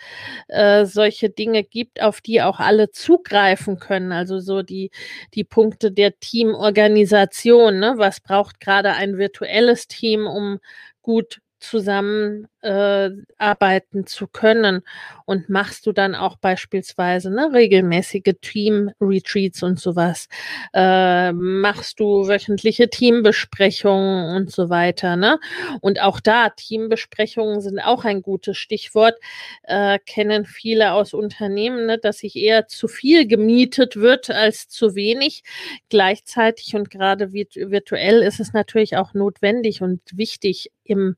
äh, 0.48 0.86
solche 0.86 1.30
Dinge 1.30 1.64
gibt, 1.64 2.02
auf 2.02 2.22
die 2.22 2.42
auch 2.42 2.60
alle 2.60 2.92
zugreifen 2.92 3.80
können. 3.80 4.12
Also 4.12 4.40
so 4.40 4.62
die, 4.62 4.92
die 5.34 5.44
Punkte 5.44 5.92
der 5.92 6.20
Teamorganisation. 6.20 7.80
Ne? 7.80 7.94
Was 7.98 8.20
braucht 8.20 8.60
gerade 8.60 8.94
ein 8.94 9.18
virtuelles 9.18 9.88
Team, 9.88 10.28
um 10.28 10.60
gut 11.02 11.42
zusammenarbeiten 11.62 14.00
äh, 14.02 14.06
zu 14.06 14.28
können 14.28 14.82
und 15.26 15.50
machst 15.50 15.86
du 15.86 15.94
dann 15.94 16.16
auch 16.16 16.36
beispielsweise 16.36 17.30
ne, 17.30 17.52
regelmäßige 17.54 18.36
Team-Retreats 18.42 19.64
und 19.64 19.80
sowas, 19.80 20.28
äh, 20.74 21.32
machst 21.32 22.00
du 22.00 22.28
wöchentliche 22.28 22.90
Teambesprechungen 22.90 24.36
und 24.36 24.52
so 24.52 24.70
weiter. 24.70 25.16
Ne? 25.16 25.40
Und 25.80 26.02
auch 26.02 26.20
da, 26.20 26.50
Teambesprechungen 26.50 27.62
sind 27.62 27.80
auch 27.80 28.04
ein 28.04 28.22
gutes 28.22 28.58
Stichwort, 28.58 29.16
äh, 29.64 30.00
kennen 30.06 30.46
viele 30.46 30.94
aus 30.94 31.14
Unternehmen, 31.14 31.86
ne, 31.86 31.98
dass 31.98 32.20
sich 32.20 32.36
eher 32.36 32.68
zu 32.68 32.88
viel 32.88 33.28
gemietet 33.28 33.96
wird 33.96 34.30
als 34.30 34.68
zu 34.68 34.96
wenig. 34.96 35.44
Gleichzeitig 35.90 36.76
und 36.76 36.90
gerade 36.90 37.32
virtuell 37.34 38.24
ist 38.24 38.40
es 38.40 38.54
natürlich 38.54 38.98
auch 38.98 39.14
notwendig 39.14 39.82
und 39.82 40.02
wichtig, 40.14 40.72
im 40.84 41.16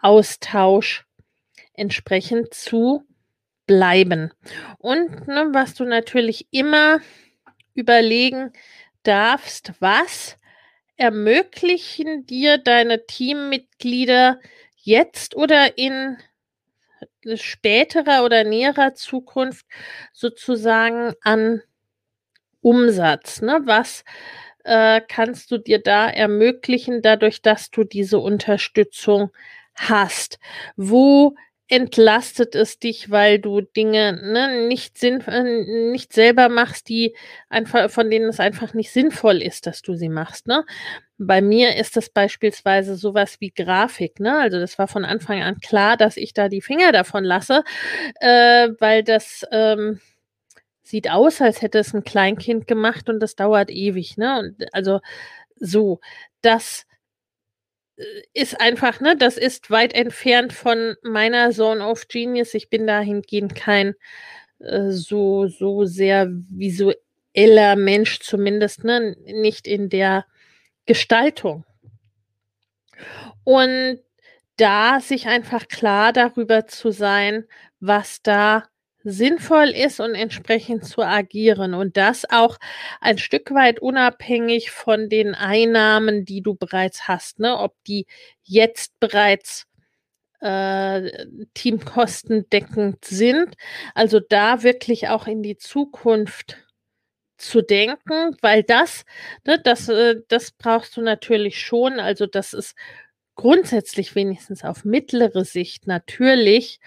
Austausch 0.00 1.06
entsprechend 1.74 2.54
zu 2.54 3.04
bleiben. 3.66 4.32
Und 4.78 5.28
ne, 5.28 5.48
was 5.52 5.74
du 5.74 5.84
natürlich 5.84 6.48
immer 6.50 7.00
überlegen 7.74 8.52
darfst, 9.04 9.72
was 9.80 10.36
ermöglichen 10.96 12.26
dir 12.26 12.58
deine 12.58 13.06
Teammitglieder 13.06 14.40
jetzt 14.76 15.36
oder 15.36 15.78
in 15.78 16.16
späterer 17.36 18.24
oder 18.24 18.42
näherer 18.42 18.94
Zukunft 18.94 19.66
sozusagen 20.12 21.14
an 21.22 21.62
Umsatz? 22.60 23.42
Ne? 23.42 23.60
Was 23.64 24.04
äh, 24.64 25.00
kannst 25.06 25.50
du 25.50 25.58
dir 25.58 25.80
da 25.80 26.08
ermöglichen, 26.08 27.02
dadurch, 27.02 27.42
dass 27.42 27.70
du 27.70 27.84
diese 27.84 28.18
Unterstützung 28.18 29.30
hast? 29.78 30.38
Wo 30.76 31.34
entlastet 31.68 32.54
es 32.54 32.78
dich, 32.78 33.10
weil 33.10 33.38
du 33.38 33.60
Dinge 33.60 34.14
ne, 34.14 34.66
nicht, 34.66 34.96
sinn, 34.96 35.20
äh, 35.20 35.90
nicht 35.90 36.14
selber 36.14 36.48
machst, 36.48 36.88
die 36.88 37.14
einfach, 37.50 37.90
von 37.90 38.10
denen 38.10 38.28
es 38.30 38.40
einfach 38.40 38.72
nicht 38.72 38.90
sinnvoll 38.90 39.42
ist, 39.42 39.66
dass 39.66 39.82
du 39.82 39.94
sie 39.94 40.08
machst. 40.08 40.46
Ne? 40.46 40.64
Bei 41.18 41.42
mir 41.42 41.76
ist 41.76 41.96
das 41.96 42.08
beispielsweise 42.08 42.96
sowas 42.96 43.36
wie 43.40 43.50
Grafik. 43.50 44.18
Ne? 44.18 44.38
Also 44.38 44.58
das 44.58 44.78
war 44.78 44.88
von 44.88 45.04
Anfang 45.04 45.42
an 45.42 45.58
klar, 45.58 45.98
dass 45.98 46.16
ich 46.16 46.32
da 46.32 46.48
die 46.48 46.62
Finger 46.62 46.90
davon 46.90 47.22
lasse, 47.22 47.62
äh, 48.20 48.68
weil 48.78 49.04
das 49.04 49.44
ähm, 49.52 50.00
sieht 50.82 51.10
aus, 51.10 51.42
als 51.42 51.60
hätte 51.60 51.80
es 51.80 51.92
ein 51.92 52.02
Kleinkind 52.02 52.66
gemacht 52.66 53.10
und 53.10 53.20
das 53.20 53.36
dauert 53.36 53.70
ewig. 53.70 54.16
Ne? 54.16 54.38
Und 54.38 54.74
also 54.74 55.00
so, 55.56 56.00
das 56.40 56.84
äh, 56.84 56.87
ist 58.32 58.60
einfach, 58.60 59.00
ne, 59.00 59.16
das 59.16 59.36
ist 59.36 59.70
weit 59.70 59.92
entfernt 59.92 60.52
von 60.52 60.94
meiner 61.02 61.50
Zone 61.50 61.84
of 61.84 62.08
Genius. 62.08 62.54
Ich 62.54 62.70
bin 62.70 62.86
dahingehend 62.86 63.54
kein 63.54 63.94
äh, 64.60 64.90
so, 64.90 65.46
so 65.48 65.84
sehr 65.84 66.28
visueller 66.30 67.76
Mensch, 67.76 68.20
zumindest, 68.20 68.84
ne, 68.84 69.16
nicht 69.24 69.66
in 69.66 69.88
der 69.88 70.26
Gestaltung. 70.86 71.64
Und 73.44 74.00
da 74.56 75.00
sich 75.00 75.26
einfach 75.26 75.68
klar 75.68 76.12
darüber 76.12 76.66
zu 76.66 76.90
sein, 76.90 77.44
was 77.80 78.22
da 78.22 78.64
sinnvoll 79.10 79.68
ist 79.68 80.00
und 80.00 80.14
entsprechend 80.14 80.84
zu 80.84 81.02
agieren 81.02 81.74
und 81.74 81.96
das 81.96 82.24
auch 82.30 82.58
ein 83.00 83.18
Stück 83.18 83.52
weit 83.52 83.80
unabhängig 83.80 84.70
von 84.70 85.08
den 85.08 85.34
Einnahmen, 85.34 86.24
die 86.24 86.42
du 86.42 86.54
bereits 86.54 87.08
hast, 87.08 87.38
ne? 87.38 87.58
ob 87.58 87.74
die 87.86 88.06
jetzt 88.44 88.98
bereits 89.00 89.66
äh, 90.40 91.26
teamkostendeckend 91.54 93.04
sind. 93.04 93.54
Also 93.94 94.20
da 94.20 94.62
wirklich 94.62 95.08
auch 95.08 95.26
in 95.26 95.42
die 95.42 95.56
Zukunft 95.56 96.58
zu 97.38 97.62
denken, 97.62 98.36
weil 98.42 98.62
das, 98.62 99.04
ne, 99.46 99.60
das, 99.62 99.88
äh, 99.88 100.16
das 100.28 100.52
brauchst 100.52 100.96
du 100.96 101.02
natürlich 101.02 101.60
schon. 101.60 102.00
Also 102.00 102.26
das 102.26 102.52
ist 102.52 102.74
grundsätzlich 103.36 104.14
wenigstens 104.14 104.64
auf 104.64 104.84
mittlere 104.84 105.44
Sicht 105.44 105.86
natürlich 105.86 106.80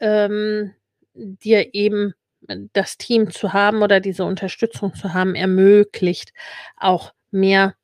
ähm, 0.00 0.74
dir 1.14 1.74
eben 1.74 2.14
äh, 2.48 2.56
das 2.72 2.98
Team 2.98 3.30
zu 3.30 3.52
haben 3.52 3.82
oder 3.82 4.00
diese 4.00 4.24
Unterstützung 4.24 4.94
zu 4.94 5.14
haben, 5.14 5.34
ermöglicht, 5.34 6.32
auch 6.76 7.12
mehr 7.30 7.74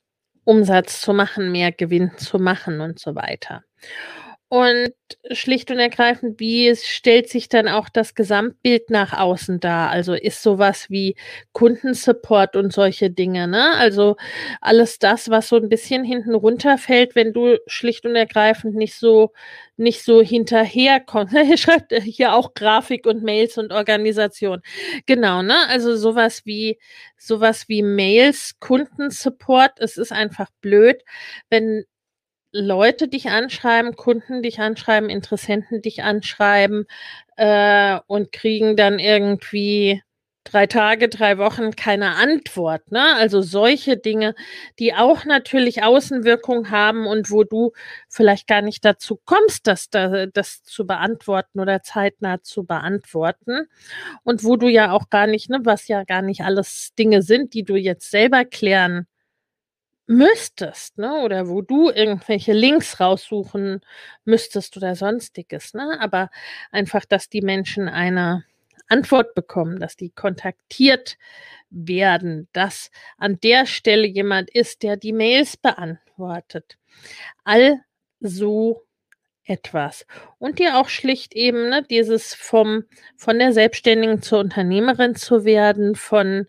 Umsatz 0.43 1.01
zu 1.01 1.13
machen, 1.13 1.51
mehr 1.51 1.71
Gewinn 1.71 2.11
zu 2.17 2.39
machen 2.39 2.81
und 2.81 2.99
so 2.99 3.15
weiter. 3.15 3.63
Und 4.53 4.91
schlicht 5.31 5.71
und 5.71 5.79
ergreifend, 5.79 6.41
wie 6.41 6.75
stellt 6.75 7.29
sich 7.29 7.47
dann 7.47 7.69
auch 7.69 7.87
das 7.87 8.15
Gesamtbild 8.15 8.89
nach 8.89 9.17
außen 9.17 9.61
dar? 9.61 9.89
Also 9.91 10.13
ist 10.13 10.43
sowas 10.43 10.89
wie 10.89 11.15
Kundensupport 11.53 12.57
und 12.57 12.73
solche 12.73 13.09
Dinge, 13.11 13.47
ne? 13.47 13.71
Also 13.77 14.17
alles 14.59 14.99
das, 14.99 15.29
was 15.29 15.47
so 15.47 15.55
ein 15.55 15.69
bisschen 15.69 16.03
hinten 16.03 16.35
runterfällt, 16.35 17.15
wenn 17.15 17.31
du 17.31 17.59
schlicht 17.65 18.05
und 18.05 18.17
ergreifend 18.17 18.75
nicht 18.75 18.95
so, 18.95 19.31
nicht 19.77 20.03
so 20.03 20.21
hinterherkommst. 20.21 21.33
Ihr 21.33 21.57
schreibt 21.57 21.93
hier 21.93 22.33
auch 22.33 22.53
Grafik 22.53 23.07
und 23.07 23.23
Mails 23.23 23.57
und 23.57 23.71
Organisation. 23.71 24.59
Genau, 25.05 25.43
ne? 25.43 25.55
Also 25.69 25.95
sowas 25.95 26.41
wie, 26.43 26.77
sowas 27.17 27.69
wie 27.69 27.83
Mails, 27.83 28.59
Kundensupport. 28.59 29.79
Es 29.79 29.95
ist 29.95 30.11
einfach 30.11 30.49
blöd, 30.59 31.01
wenn 31.49 31.85
Leute 32.53 33.07
dich 33.07 33.29
anschreiben, 33.29 33.95
Kunden 33.95 34.43
dich 34.43 34.59
anschreiben, 34.59 35.09
Interessenten 35.09 35.81
dich 35.81 36.03
anschreiben 36.03 36.85
äh, 37.37 37.99
und 38.07 38.31
kriegen 38.31 38.75
dann 38.75 38.99
irgendwie 38.99 40.01
drei 40.43 40.67
Tage, 40.67 41.07
drei 41.07 41.37
Wochen 41.37 41.75
keine 41.75 42.15
Antwort. 42.15 42.91
Ne? 42.91 43.15
Also 43.15 43.41
solche 43.41 43.97
Dinge, 43.97 44.35
die 44.79 44.93
auch 44.93 45.25
natürlich 45.25 45.83
Außenwirkung 45.83 46.71
haben 46.71 47.07
und 47.07 47.31
wo 47.31 47.43
du 47.43 47.71
vielleicht 48.09 48.47
gar 48.47 48.61
nicht 48.61 48.83
dazu 48.83 49.19
kommst, 49.25 49.67
das, 49.67 49.89
das 49.89 50.63
zu 50.63 50.85
beantworten 50.87 51.59
oder 51.59 51.83
zeitnah 51.83 52.41
zu 52.41 52.63
beantworten. 52.65 53.67
Und 54.23 54.43
wo 54.43 54.55
du 54.57 54.67
ja 54.67 54.91
auch 54.91 55.09
gar 55.09 55.27
nicht, 55.27 55.49
ne, 55.49 55.59
was 55.63 55.87
ja 55.87 56.03
gar 56.03 56.21
nicht 56.21 56.41
alles 56.41 56.93
Dinge 56.97 57.21
sind, 57.21 57.53
die 57.53 57.63
du 57.63 57.75
jetzt 57.75 58.09
selber 58.11 58.45
klären 58.45 59.07
müsstest, 60.07 60.97
ne? 60.97 61.21
Oder 61.23 61.47
wo 61.47 61.61
du 61.61 61.89
irgendwelche 61.89 62.53
Links 62.53 62.99
raussuchen 62.99 63.81
müsstest 64.25 64.77
oder 64.77 64.95
sonstiges, 64.95 65.73
ne? 65.73 65.97
Aber 65.99 66.29
einfach, 66.71 67.05
dass 67.05 67.29
die 67.29 67.41
Menschen 67.41 67.87
eine 67.89 68.45
Antwort 68.87 69.35
bekommen, 69.35 69.79
dass 69.79 69.95
die 69.95 70.09
kontaktiert 70.09 71.17
werden, 71.69 72.49
dass 72.53 72.91
an 73.17 73.39
der 73.39 73.65
Stelle 73.65 74.05
jemand 74.07 74.49
ist, 74.49 74.83
der 74.83 74.97
die 74.97 75.13
Mails 75.13 75.55
beantwortet. 75.57 76.77
All 77.45 77.79
so 78.19 78.85
etwas. 79.45 80.05
Und 80.37 80.59
dir 80.59 80.77
auch 80.77 80.89
schlicht 80.89 81.33
eben 81.33 81.69
ne, 81.69 81.83
dieses 81.89 82.33
vom, 82.33 82.83
von 83.17 83.39
der 83.39 83.53
Selbstständigen 83.53 84.21
zur 84.21 84.39
Unternehmerin 84.39 85.15
zu 85.15 85.45
werden, 85.45 85.95
von 85.95 86.47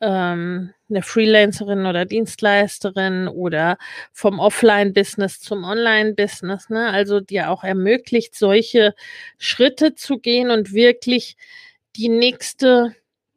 ähm, 0.00 0.72
eine 0.90 1.02
Freelancerin 1.02 1.86
oder 1.86 2.04
Dienstleisterin 2.04 3.28
oder 3.28 3.78
vom 4.12 4.38
Offline-Business 4.40 5.40
zum 5.40 5.64
Online-Business, 5.64 6.68
ne? 6.70 6.90
Also 6.90 7.20
dir 7.20 7.50
auch 7.50 7.64
ermöglicht, 7.64 8.34
solche 8.36 8.94
Schritte 9.38 9.94
zu 9.94 10.18
gehen 10.18 10.50
und 10.50 10.72
wirklich 10.72 11.36
die 11.96 12.08
nächste 12.08 12.94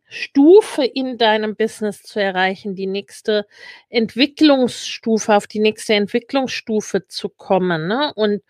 Stufe 0.09 0.85
in 0.85 1.17
deinem 1.17 1.55
Business 1.55 2.01
zu 2.03 2.21
erreichen, 2.21 2.75
die 2.75 2.87
nächste 2.87 3.45
Entwicklungsstufe, 3.89 5.35
auf 5.35 5.47
die 5.47 5.59
nächste 5.59 5.95
Entwicklungsstufe 5.95 7.07
zu 7.07 7.29
kommen, 7.29 7.87
ne? 7.87 8.13
Und 8.15 8.41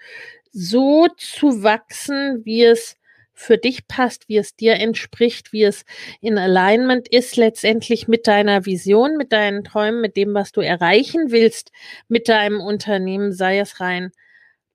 so 0.51 1.08
zu 1.18 1.64
wachsen, 1.64 2.43
wie 2.45 2.64
es 2.66 2.97
für 3.39 3.57
dich 3.59 3.88
passt, 3.88 4.27
wie 4.27 4.38
es 4.38 4.55
dir 4.55 4.73
entspricht, 4.73 5.53
wie 5.53 5.63
es 5.63 5.85
in 6.21 6.39
Alignment 6.39 7.07
ist, 7.07 7.38
letztendlich 7.38 8.07
mit 8.07 8.25
deiner 8.25 8.65
Vision, 8.65 9.15
mit 9.15 9.31
deinen 9.31 9.63
Träumen, 9.63 10.01
mit 10.01 10.17
dem, 10.17 10.33
was 10.33 10.51
du 10.51 10.61
erreichen 10.61 11.31
willst 11.31 11.71
mit 12.07 12.29
deinem 12.29 12.59
Unternehmen, 12.61 13.31
sei 13.31 13.59
es 13.59 13.79
rein 13.79 14.11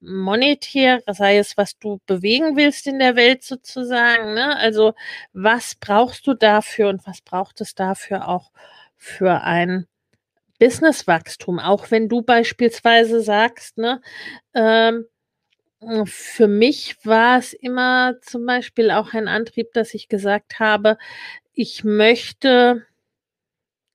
monetär, 0.01 1.03
sei 1.07 1.39
es, 1.39 1.57
was 1.57 1.79
du 1.79 2.01
bewegen 2.07 2.57
willst 2.57 2.87
in 2.87 2.99
der 2.99 3.17
Welt 3.17 3.43
sozusagen. 3.45 4.35
Ne? 4.35 4.57
Also 4.57 4.95
was 5.33 5.75
brauchst 5.75 6.27
du 6.27 6.35
dafür 6.35 6.89
und 6.89 7.07
was 7.07 7.21
braucht 7.21 7.61
es 7.61 7.75
dafür 7.75 8.29
auch 8.29 8.53
für 8.97 9.43
ein 9.43 9.87
Businesswachstum? 10.59 11.59
Auch 11.59 11.91
wenn 11.91 12.09
du 12.09 12.23
beispielsweise 12.23 13.21
sagst, 13.21 13.79
ne, 13.79 14.01
ähm, 14.55 15.07
für 16.05 16.49
mich 16.49 17.05
war 17.05 17.39
es 17.39 17.53
immer 17.53 18.15
zum 18.23 18.47
Beispiel 18.47 18.91
auch 18.91 19.15
ein 19.15 19.29
Antrieb, 19.29 19.73
dass 19.73 19.95
ich 19.95 20.09
gesagt 20.09 20.61
habe, 20.61 20.99
ich 21.53 21.85
möchte 21.85 22.87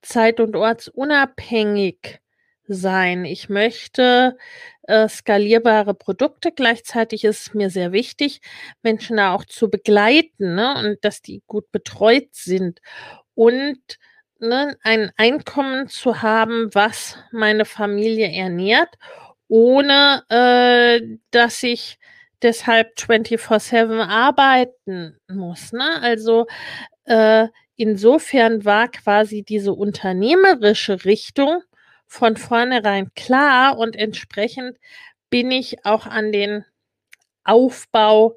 zeit- 0.02 0.40
und 0.40 0.56
ortsunabhängig 0.56 2.20
sein. 2.66 3.24
Ich 3.24 3.48
möchte 3.48 4.36
äh, 4.82 5.08
skalierbare 5.08 5.94
Produkte. 5.94 6.52
Gleichzeitig 6.52 7.24
ist 7.24 7.48
es 7.48 7.54
mir 7.54 7.70
sehr 7.70 7.92
wichtig, 7.92 8.40
Menschen 8.82 9.16
da 9.16 9.34
auch 9.34 9.44
zu 9.44 9.70
begleiten 9.70 10.54
ne? 10.54 10.74
und 10.78 11.04
dass 11.04 11.22
die 11.22 11.42
gut 11.46 11.70
betreut 11.72 12.28
sind 12.32 12.80
und 13.34 13.80
ne, 14.38 14.76
ein 14.82 15.10
Einkommen 15.16 15.88
zu 15.88 16.22
haben, 16.22 16.70
was 16.74 17.16
meine 17.32 17.64
Familie 17.64 18.30
ernährt 18.30 18.94
ohne 19.48 20.22
äh, 20.28 21.18
dass 21.30 21.62
ich 21.62 21.98
deshalb 22.42 22.96
24-7 22.96 24.06
arbeiten 24.06 25.18
muss. 25.28 25.72
Ne? 25.72 26.00
Also 26.02 26.46
äh, 27.04 27.48
insofern 27.76 28.64
war 28.64 28.88
quasi 28.88 29.42
diese 29.42 29.72
unternehmerische 29.72 31.04
Richtung 31.04 31.62
von 32.06 32.36
vornherein 32.36 33.12
klar 33.14 33.78
und 33.78 33.96
entsprechend 33.96 34.78
bin 35.30 35.50
ich 35.50 35.84
auch 35.84 36.06
an 36.06 36.32
den 36.32 36.64
Aufbau 37.44 38.36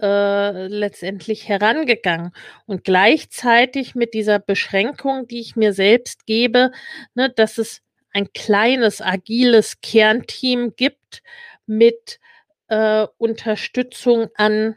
äh, 0.00 0.66
letztendlich 0.68 1.48
herangegangen. 1.48 2.32
Und 2.66 2.84
gleichzeitig 2.84 3.94
mit 3.94 4.14
dieser 4.14 4.38
Beschränkung, 4.38 5.26
die 5.26 5.40
ich 5.40 5.56
mir 5.56 5.72
selbst 5.72 6.26
gebe, 6.26 6.70
ne, 7.14 7.30
dass 7.30 7.58
es 7.58 7.80
ein 8.18 8.32
kleines, 8.32 9.00
agiles 9.00 9.80
Kernteam 9.80 10.74
gibt 10.74 11.22
mit 11.66 12.18
äh, 12.66 13.06
Unterstützung 13.16 14.28
an, 14.34 14.76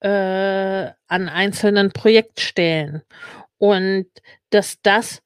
äh, 0.00 0.08
an 0.08 1.28
einzelnen 1.28 1.92
Projektstellen. 1.92 3.02
Und 3.58 4.06
dass 4.48 4.80
das 4.80 5.22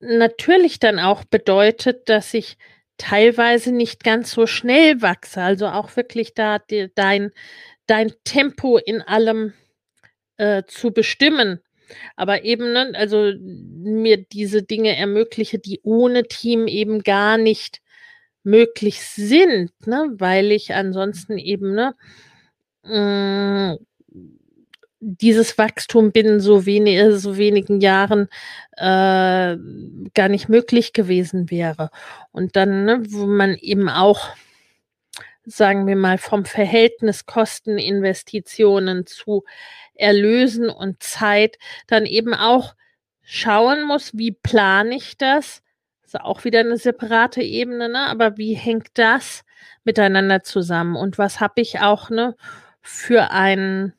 natürlich 0.00 0.80
dann 0.80 0.98
auch 0.98 1.22
bedeutet, 1.24 2.08
dass 2.08 2.34
ich 2.34 2.58
teilweise 2.96 3.70
nicht 3.70 4.02
ganz 4.02 4.32
so 4.32 4.48
schnell 4.48 5.00
wachse, 5.02 5.40
also 5.40 5.68
auch 5.68 5.94
wirklich 5.94 6.34
da 6.34 6.58
die, 6.58 6.90
dein, 6.96 7.30
dein 7.86 8.12
Tempo 8.24 8.76
in 8.76 9.02
allem 9.02 9.54
äh, 10.36 10.64
zu 10.66 10.90
bestimmen 10.92 11.60
aber 12.16 12.44
eben, 12.44 12.72
ne, 12.72 12.92
also 12.94 13.32
mir 13.40 14.18
diese 14.18 14.62
Dinge 14.62 14.96
ermögliche, 14.96 15.58
die 15.58 15.80
ohne 15.82 16.24
Team 16.24 16.66
eben 16.66 17.02
gar 17.02 17.38
nicht 17.38 17.80
möglich 18.42 19.00
sind, 19.02 19.70
ne, 19.86 20.06
weil 20.12 20.52
ich 20.52 20.74
ansonsten 20.74 21.38
eben, 21.38 21.74
ne, 21.74 21.94
mm, 22.84 23.78
dieses 25.00 25.56
Wachstum 25.58 26.10
binnen 26.12 26.40
so, 26.40 26.66
wenig, 26.66 27.00
so 27.20 27.36
wenigen 27.36 27.80
Jahren 27.80 28.28
äh, 28.76 29.56
gar 30.14 30.28
nicht 30.28 30.48
möglich 30.48 30.92
gewesen 30.92 31.50
wäre. 31.50 31.90
Und 32.32 32.56
dann, 32.56 32.84
ne, 32.84 33.02
wo 33.08 33.26
man 33.26 33.54
eben 33.56 33.88
auch 33.88 34.34
sagen 35.50 35.86
wir 35.86 35.96
mal, 35.96 36.18
vom 36.18 36.44
Verhältnis 36.44 37.26
Kosteninvestitionen 37.26 39.06
zu 39.06 39.44
Erlösen 39.98 40.70
und 40.70 41.02
Zeit 41.02 41.58
dann 41.86 42.06
eben 42.06 42.34
auch 42.34 42.74
schauen 43.22 43.84
muss, 43.84 44.16
wie 44.16 44.32
plane 44.32 44.96
ich 44.96 45.18
das? 45.18 45.62
Das 46.02 46.14
ist 46.14 46.20
auch 46.20 46.44
wieder 46.44 46.60
eine 46.60 46.78
separate 46.78 47.42
Ebene, 47.42 47.88
ne? 47.90 48.06
aber 48.06 48.38
wie 48.38 48.54
hängt 48.54 48.88
das 48.94 49.44
miteinander 49.84 50.42
zusammen? 50.42 50.96
Und 50.96 51.18
was 51.18 51.40
habe 51.40 51.60
ich 51.60 51.80
auch 51.80 52.08
ne, 52.08 52.36
für 52.80 53.30
einen 53.30 53.92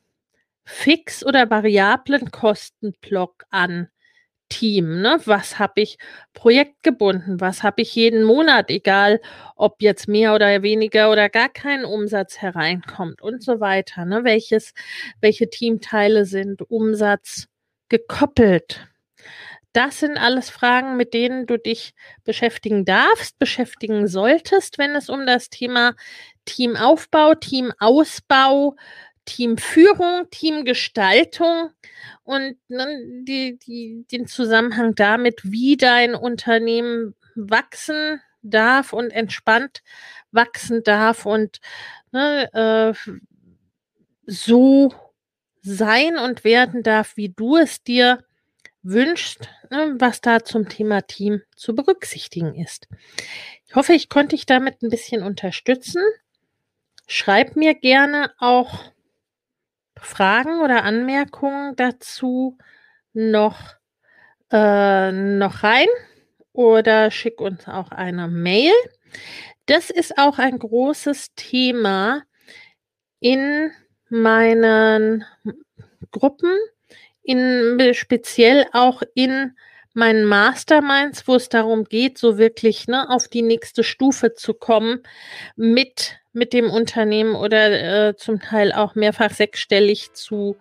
fix- 0.64 1.24
oder 1.24 1.50
variablen 1.50 2.30
Kostenblock 2.30 3.44
an 3.50 3.88
Team. 4.50 5.00
Ne? 5.00 5.18
Was 5.24 5.58
habe 5.58 5.80
ich 5.80 5.96
projektgebunden? 6.34 7.40
Was 7.40 7.62
habe 7.62 7.80
ich 7.80 7.94
jeden 7.94 8.24
Monat, 8.24 8.68
egal 8.68 9.20
ob 9.56 9.80
jetzt 9.80 10.08
mehr 10.08 10.34
oder 10.34 10.62
weniger 10.62 11.10
oder 11.10 11.30
gar 11.30 11.48
kein 11.48 11.86
Umsatz 11.86 12.38
hereinkommt 12.38 13.22
und 13.22 13.42
so 13.42 13.60
weiter. 13.60 14.04
Ne? 14.04 14.24
Welches, 14.24 14.74
welche 15.22 15.48
Teamteile 15.48 16.26
sind 16.26 16.60
Umsatz 16.70 17.46
gekoppelt? 17.88 18.86
Das 19.72 20.00
sind 20.00 20.18
alles 20.18 20.50
Fragen, 20.50 20.96
mit 20.96 21.14
denen 21.14 21.46
du 21.46 21.56
dich 21.56 21.94
beschäftigen 22.24 22.84
darfst, 22.84 23.38
beschäftigen 23.38 24.08
solltest, 24.08 24.78
wenn 24.78 24.96
es 24.96 25.08
um 25.08 25.26
das 25.26 25.48
Thema 25.48 25.94
Teamaufbau, 26.44 27.34
Teamausbau, 27.36 28.74
Teamführung, 29.24 30.28
Teamgestaltung 30.30 31.70
und 32.24 32.56
ne, 32.68 33.24
die, 33.24 33.58
die, 33.58 34.06
den 34.10 34.26
Zusammenhang 34.26 34.94
damit, 34.94 35.40
wie 35.44 35.76
dein 35.76 36.14
Unternehmen 36.14 37.14
wachsen 37.34 38.20
darf 38.42 38.92
und 38.92 39.10
entspannt 39.10 39.82
wachsen 40.32 40.82
darf 40.82 41.26
und 41.26 41.60
ne, 42.12 42.94
äh, 42.94 43.12
so 44.26 44.92
sein 45.62 46.16
und 46.16 46.44
werden 46.44 46.82
darf, 46.82 47.16
wie 47.16 47.30
du 47.30 47.56
es 47.56 47.82
dir 47.82 48.24
wünschst, 48.82 49.48
ne, 49.70 49.96
was 49.98 50.20
da 50.20 50.44
zum 50.44 50.68
Thema 50.68 51.02
Team 51.02 51.42
zu 51.56 51.74
berücksichtigen 51.74 52.54
ist. 52.54 52.88
Ich 53.66 53.74
hoffe, 53.74 53.92
ich 53.92 54.08
konnte 54.08 54.36
dich 54.36 54.46
damit 54.46 54.82
ein 54.82 54.90
bisschen 54.90 55.22
unterstützen. 55.22 56.02
Schreib 57.06 57.56
mir 57.56 57.74
gerne 57.74 58.32
auch 58.38 58.92
Fragen 60.02 60.60
oder 60.60 60.84
Anmerkungen 60.84 61.76
dazu 61.76 62.58
noch, 63.12 63.58
äh, 64.52 65.12
noch 65.12 65.62
rein 65.62 65.88
oder 66.52 67.10
schick 67.10 67.40
uns 67.40 67.66
auch 67.68 67.90
eine 67.90 68.28
Mail. 68.28 68.72
Das 69.66 69.90
ist 69.90 70.18
auch 70.18 70.38
ein 70.38 70.58
großes 70.58 71.34
Thema 71.34 72.22
in 73.20 73.70
meinen 74.08 75.24
Gruppen, 76.10 76.50
in, 77.22 77.78
speziell 77.94 78.66
auch 78.72 79.02
in 79.14 79.56
meinen 79.94 80.24
Masterminds, 80.24 81.26
wo 81.26 81.34
es 81.34 81.48
darum 81.48 81.84
geht, 81.84 82.18
so 82.18 82.38
wirklich 82.38 82.86
ne, 82.86 83.08
auf 83.10 83.28
die 83.28 83.42
nächste 83.42 83.84
Stufe 83.84 84.34
zu 84.34 84.54
kommen 84.54 85.02
mit, 85.56 86.19
mit 86.32 86.52
dem 86.52 86.70
Unternehmen 86.70 87.34
oder 87.34 88.08
äh, 88.08 88.16
zum 88.16 88.40
Teil 88.40 88.72
auch 88.72 88.94
mehrfach 88.94 89.30
sechsstellig 89.30 90.12
zu 90.12 90.56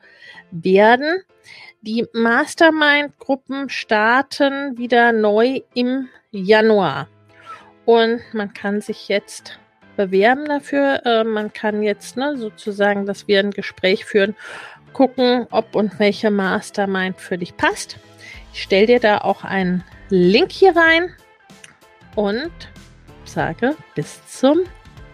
werden. 0.52 1.22
Die 1.82 2.06
Mastermind-Gruppen 2.14 3.70
starten 3.70 4.78
wieder 4.78 5.12
neu 5.12 5.62
im 5.74 6.10
Januar. 6.32 7.08
Und 7.86 8.22
man 8.34 8.54
kann 8.54 8.82
sich 8.82 9.08
jetzt 9.08 9.60
bewerben 9.96 10.46
dafür. 10.46 11.02
Äh, 11.06 11.24
man 11.24 11.54
kann 11.54 11.84
jetzt 11.84 12.18
ne, 12.18 12.38
sozusagen, 12.38 13.06
dass 13.06 13.28
wir 13.28 13.40
ein 13.40 13.52
Gespräch 13.52 14.06
führen, 14.06 14.36
gucken, 14.94 15.48
ob 15.52 15.76
und 15.76 16.00
welche 16.00 16.32
Mastermind 16.32 17.20
für 17.20 17.38
dich 17.38 17.56
passt. 17.56 17.98
Ich 18.54 18.64
stelle 18.64 18.88
dir 18.88 19.00
da 19.00 19.20
auch 19.20 19.44
einen 19.44 19.84
Link 20.10 20.52
hier 20.52 20.76
rein 20.76 21.14
und 22.16 22.52
sage 23.24 23.76
bis 23.96 24.26
zum 24.28 24.62